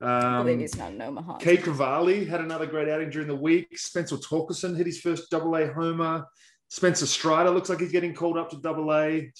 [0.01, 1.37] I believe Um, he's not in Omaha.
[1.37, 3.77] Cade Cavalli had another great outing during the week.
[3.77, 6.25] Spencer Torkelson hit his first double A homer.
[6.69, 9.31] Spencer Strider looks like he's getting called up to double A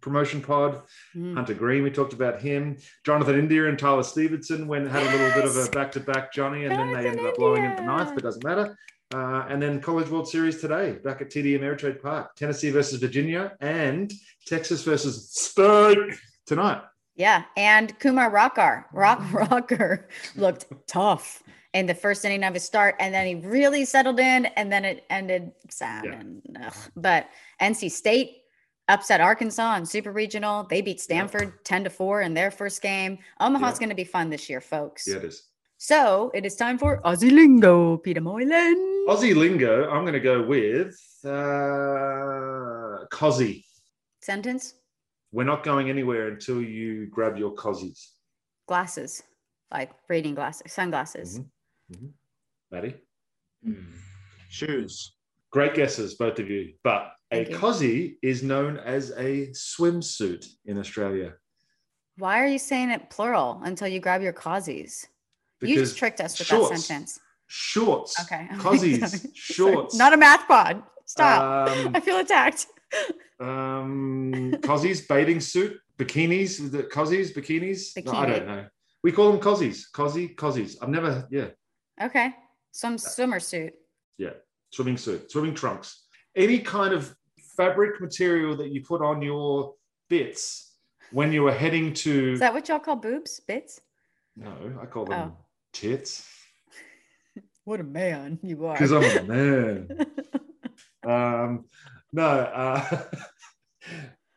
[0.00, 0.82] promotion pod.
[1.16, 1.34] Mm.
[1.34, 2.76] Hunter Greene, we talked about him.
[3.04, 6.32] Jonathan India and Tyler Stephenson when had a little bit of a back to back
[6.32, 8.76] Johnny, and then they Jonathan ended up blowing it the ninth, but doesn't matter.
[9.12, 12.34] Uh, and then College World Series today, back at TD Ameritrade Park.
[12.36, 14.12] Tennessee versus Virginia and
[14.46, 15.98] Texas versus State
[16.46, 16.82] tonight.
[17.16, 21.42] Yeah, and Kumar Rocker, Rock Rocker looked tough
[21.72, 24.84] in the first inning of his start, and then he really settled in, and then
[24.84, 26.04] it ended sad.
[26.04, 26.12] Yeah.
[26.20, 26.74] And, ugh.
[26.96, 27.28] But
[27.60, 28.38] NC State
[28.88, 30.64] upset Arkansas in Super Regional.
[30.64, 33.18] They beat Stanford ten to four in their first game.
[33.40, 33.78] Omaha's Yeah.
[33.80, 35.06] going to be fun this year, folks.
[35.06, 35.44] Yeah, it is.
[35.78, 39.06] So it is time for Aussie Lingo, Peter Moylan.
[39.08, 43.64] Aussie lingo, I'm going to go with uh, Cozzy.
[44.20, 44.74] Sentence:
[45.34, 48.00] We're not going anywhere until you grab your cozies.
[48.68, 49.20] glasses,
[49.72, 51.40] like reading glasses, sunglasses.
[51.92, 52.12] Mhm.
[52.70, 52.94] Maddie?
[53.64, 53.96] Hmm.
[54.48, 55.16] Shoes.
[55.50, 56.74] Great guesses, both of you.
[56.84, 57.58] But Thank a you.
[57.58, 61.34] Cozzy is known as a swimsuit in Australia.
[62.16, 65.04] Why are you saying it plural until you grab your causies?
[65.60, 67.18] You just tricked us with that sentence.
[67.48, 68.20] Shorts.
[68.22, 68.46] Okay.
[68.52, 69.26] Cozies.
[69.34, 69.96] Shorts.
[69.96, 70.84] Not a math pod.
[71.06, 71.68] Stop.
[71.68, 72.66] Um, I feel attacked.
[73.40, 77.92] Um, cozies, bathing suit, bikinis, the cozies, bikinis.
[78.04, 78.66] No, I don't know.
[79.02, 80.76] We call them cozies, Cozzy, cozies.
[80.80, 81.48] I've never, yeah,
[82.02, 82.32] Okay.
[82.72, 83.72] Some swimmer suit.
[84.18, 84.30] yeah.
[84.70, 86.06] Swimming suit, swimming trunks.
[86.34, 87.14] Any kind of
[87.56, 89.74] fabric material that you put on your
[90.08, 90.72] bits
[91.12, 92.32] when you are heading to.
[92.32, 93.40] Is that what y'all call boobs?
[93.46, 93.80] Bits?
[94.36, 94.50] no,
[94.82, 95.36] I call them Oh.
[95.72, 96.26] tits
[97.64, 98.72] What a man you are.
[98.74, 99.88] because I'm a man.
[101.06, 101.64] um,
[102.14, 102.84] no, uh,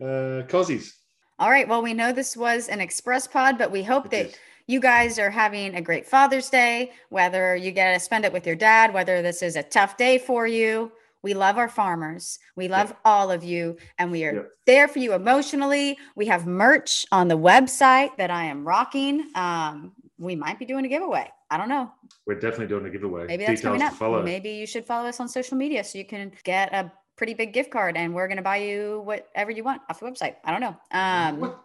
[0.01, 0.91] uh, cozzies.
[1.39, 1.67] All right.
[1.67, 4.35] Well, we know this was an express pod, but we hope It that is.
[4.67, 8.45] you guys are having a great Father's Day, whether you get to spend it with
[8.47, 10.91] your dad, whether this is a tough day for you.
[11.23, 12.39] We love our farmers.
[12.55, 14.49] We love all of you, and we are Yep.
[14.65, 15.97] there for you emotionally.
[16.15, 19.29] We have merch on the website that I am rocking.
[19.35, 21.29] Um, we might be doing a giveaway.
[21.49, 21.91] I don't know.
[22.25, 23.25] We're definitely doing a giveaway.
[23.27, 24.25] Maybe that's Details coming up.
[24.25, 27.51] Maybe you should follow us on social media so you can get a pretty big
[27.51, 30.35] gift card, and we're going to buy you whatever you want off the website.
[30.45, 30.77] I don't know.
[30.91, 31.55] Um,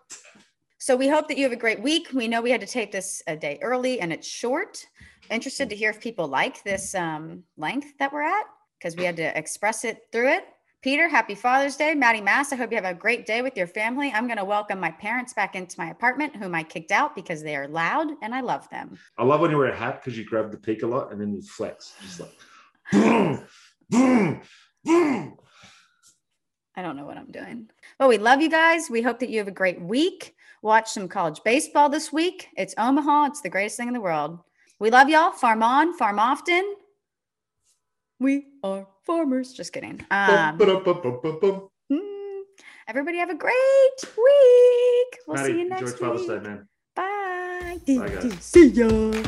[0.78, 2.08] so we hope that you have a great week.
[2.12, 4.84] We know we had to take this a day early and it's short.
[5.30, 8.46] Interested to hear if people like this um, length that we're at
[8.78, 10.44] because we had to express it through it.
[10.82, 11.94] Peter, happy Father's Day.
[11.94, 14.10] Maddie Mass, I hope you have a great day with your family.
[14.12, 17.44] I'm going to welcome my parents back into my apartment, whom I kicked out because
[17.44, 18.98] they are loud and I love them.
[19.16, 21.20] I love when you wear a hat because you grab the peak a lot and
[21.20, 21.94] then you flex.
[22.02, 22.36] Just like
[22.90, 23.46] boom,
[23.88, 24.40] boom,
[24.84, 25.38] boom.
[26.76, 27.68] I don't know what I'm doing.
[27.98, 28.88] But we love you guys.
[28.88, 30.34] We hope that you have a great week.
[30.62, 32.48] Watch some college baseball this week.
[32.56, 33.26] It's Omaha.
[33.26, 34.38] It's the greatest thing in the world.
[34.78, 35.32] We love y'all.
[35.32, 36.74] Farm on, farm often.
[38.18, 39.52] We are farmers.
[39.52, 40.04] Just kidding.
[40.10, 41.68] Um, Bum, ba-dum, bum, bum, bum.
[41.90, 42.40] mm,
[42.88, 43.54] everybody have a great
[44.02, 45.18] week.
[45.26, 46.26] We'll Maddie, see you next week.
[46.28, 46.56] Day.
[46.94, 47.78] Bye.
[47.86, 48.36] Bye, guys.
[48.40, 49.22] See ya.